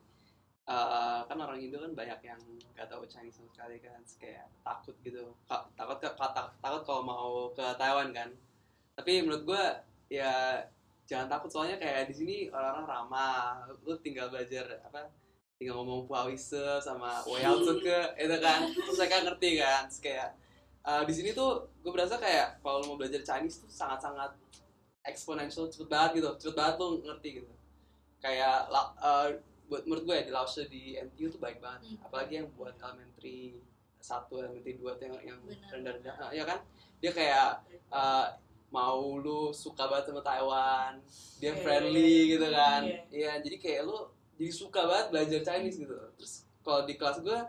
[0.65, 2.41] eh, kan orang Indo kan banyak yang
[2.73, 6.81] nggak tahu Chinese sama sekali kan, kayak takut gitu, Ka- takut ke ka- tak- takut
[6.85, 8.29] kalau mau ke Taiwan kan.
[8.93, 9.63] Tapi menurut gue
[10.09, 10.61] ya
[11.05, 13.65] jangan takut soalnya kayak di sini orang-orang ramah.
[13.85, 15.09] Lu tinggal belajar apa
[15.57, 18.65] tinggal ngomong puawise sama wayang ke itu kan.
[18.69, 20.29] Terus mereka ngerti kan terus kayak
[20.81, 24.33] eh, di sini tuh gue berasa kayak kalau mau belajar Chinese tuh sangat-sangat
[25.05, 26.29] eksponensial cepet banget gitu.
[26.41, 27.54] Cepet banget tuh ngerti gitu
[28.25, 29.29] kayak eh,
[29.69, 31.93] buat menurut gue ya di Laosia di NTU tuh baik banget.
[31.93, 32.05] Hmm.
[32.09, 33.61] apalagi yang buat elementary
[34.01, 36.33] satu elementary dua tuh yang yang rendah-rendah.
[36.33, 36.61] Ya kan?
[37.01, 37.49] Dia kayak
[37.93, 38.27] eh,
[38.73, 40.99] mau lu suka banget sama Taiwan
[41.39, 42.81] dia Iya, friendly iya, gitu kan.
[42.83, 42.99] Iya.
[43.13, 43.97] iya jadi kayak lu
[44.35, 45.95] jadi suka banget belajar Chinese gitu.
[46.17, 46.33] Terus
[46.65, 47.39] kalau di kelas gue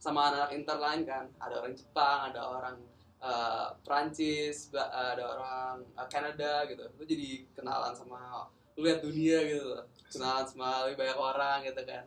[0.00, 2.76] sama anak-anak interline kan ada orang Jepang ada orang
[3.20, 6.84] eh, Prancis ada orang eh, Kanada gitu.
[6.96, 9.76] Lu jadi kenalan sama lu lihat dunia gitu
[10.12, 12.04] kenalan sama lebih banyak orang gitu kan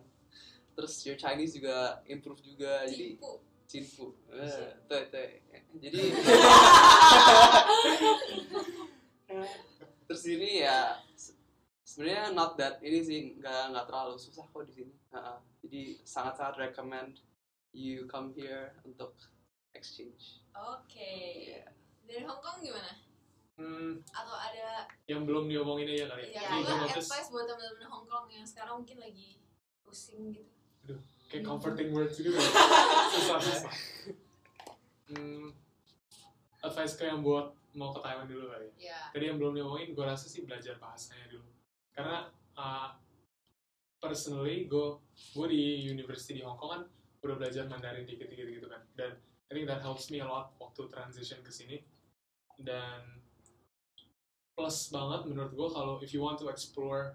[0.72, 3.32] terus your Chinese juga improve juga jadi Cipu.
[3.66, 4.14] Cinpu.
[4.30, 5.26] Eh, tuh, tuh.
[5.82, 5.98] Jadi
[10.06, 11.34] terus ini ya se-
[11.82, 14.94] sebenarnya not that ini sih nggak nggak terlalu susah kok di sini.
[15.10, 15.42] Ha-ha.
[15.66, 17.18] Jadi sangat sangat recommend
[17.74, 19.18] you come here untuk
[19.74, 20.46] exchange.
[20.54, 21.50] Oke.
[21.50, 21.66] Iya.
[22.06, 23.02] Dari Hong Kong gimana?
[23.56, 26.28] Hmm, Atau ada yang belum diomongin aja kali.
[26.28, 29.40] ya, Ini gue advice buat teman-teman Hong Kong yang sekarang mungkin lagi
[29.80, 30.44] pusing gitu?
[31.26, 32.30] kayak comforting words gitu.
[33.16, 33.72] susah susah.
[35.10, 35.50] Hmm,
[36.62, 38.68] advice ke yang buat mau ke Taiwan dulu kali.
[38.78, 38.94] ya.
[38.94, 39.00] Ya.
[39.10, 41.48] Tadi yang belum diomongin, gue rasa sih belajar bahasanya dulu.
[41.90, 42.94] Karena uh,
[43.98, 44.86] personally, gue
[45.34, 46.82] gue di university di Hong Kong kan
[47.24, 48.84] udah belajar Mandarin dikit-dikit gitu kan.
[48.94, 51.82] Dan I think that helps me a lot waktu transition ke sini.
[52.56, 53.25] Dan
[54.56, 57.12] plus banget menurut gue kalau if you want to explore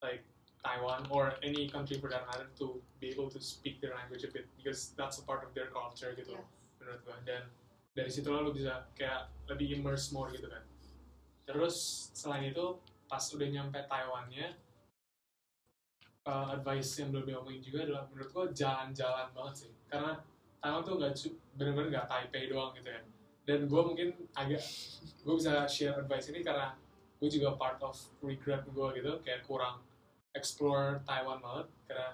[0.00, 0.24] like
[0.60, 4.30] Taiwan or any country for that matter to be able to speak their language a
[4.32, 6.48] bit because that's a part of their culture gitu Yes.
[6.80, 7.42] menurut gue dan
[7.92, 10.64] dari situ lo bisa kayak lebih immerse more gitu kan.
[11.44, 11.76] Terus
[12.16, 14.56] selain itu pas udah nyampe Taiwannya
[16.24, 19.72] uh, advice yang belum diomongin juga adalah menurut gue jalan-jalan banget sih.
[19.90, 20.16] Karena
[20.62, 23.00] Taiwan tuh nggak cu- bener-bener nggak Taipei doang gitu ya
[23.48, 24.62] dan gue mungkin agak
[25.24, 26.76] gue bisa share advice ini karena
[27.20, 29.84] gue juga part of regret gue gitu kayak kurang
[30.32, 31.66] explore Taiwan banget.
[31.84, 32.10] Karena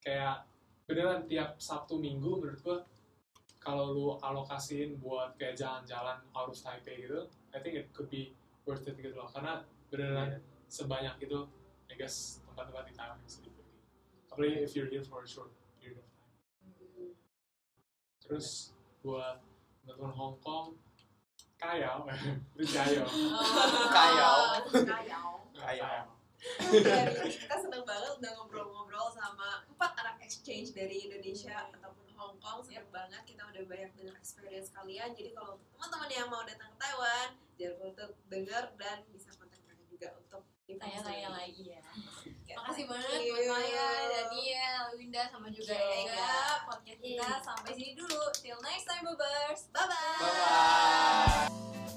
[0.00, 0.36] kayak
[0.88, 2.78] beneran tiap Sabtu Minggu menurut gue
[3.58, 8.32] kalau lu alokasiin buat kayak jalan-jalan harus Taipei gitu I think it could be
[8.64, 9.28] worth it gitu loh.
[9.28, 9.60] Karena
[9.92, 10.40] beneran
[10.72, 11.44] sebanyak itu
[11.88, 13.76] I guess tempat-tempat di Taiwan yang bisa dipergi
[14.28, 15.50] apalagi if you're here for a short
[15.82, 17.12] period of time.
[18.22, 18.70] Terus
[19.02, 19.42] buat
[19.88, 20.76] teman-teman Hong Kong
[21.56, 22.04] jayo
[22.60, 23.08] Kayau.
[23.88, 24.38] Kayau.
[25.56, 26.04] Kayau.
[26.70, 32.60] Dari kita senang banget udah ngobrol-ngobrol sama empat anak exchange dari Indonesia ataupun Hong Kong.
[32.60, 35.16] Senang banget kita udah banyak dengar experience kalian.
[35.16, 39.58] Jadi kalau teman-teman yang mau datang ke Taiwan, jangan lupa untuk dengar dan bisa kontak
[39.64, 40.42] mereka juga untuk
[40.76, 41.80] Tanya-tanya lagi ya.
[41.80, 43.32] Oke, Makasih thank banget you.
[43.32, 45.96] buat Maya, Daniel, Winda, sama juga Oke.
[46.04, 46.36] Ega.
[46.68, 48.22] Podcast kita sampai sini dulu.
[48.36, 49.60] Till next time, Bobers.
[49.72, 50.20] Bye-bye.
[50.20, 51.87] Bye bye.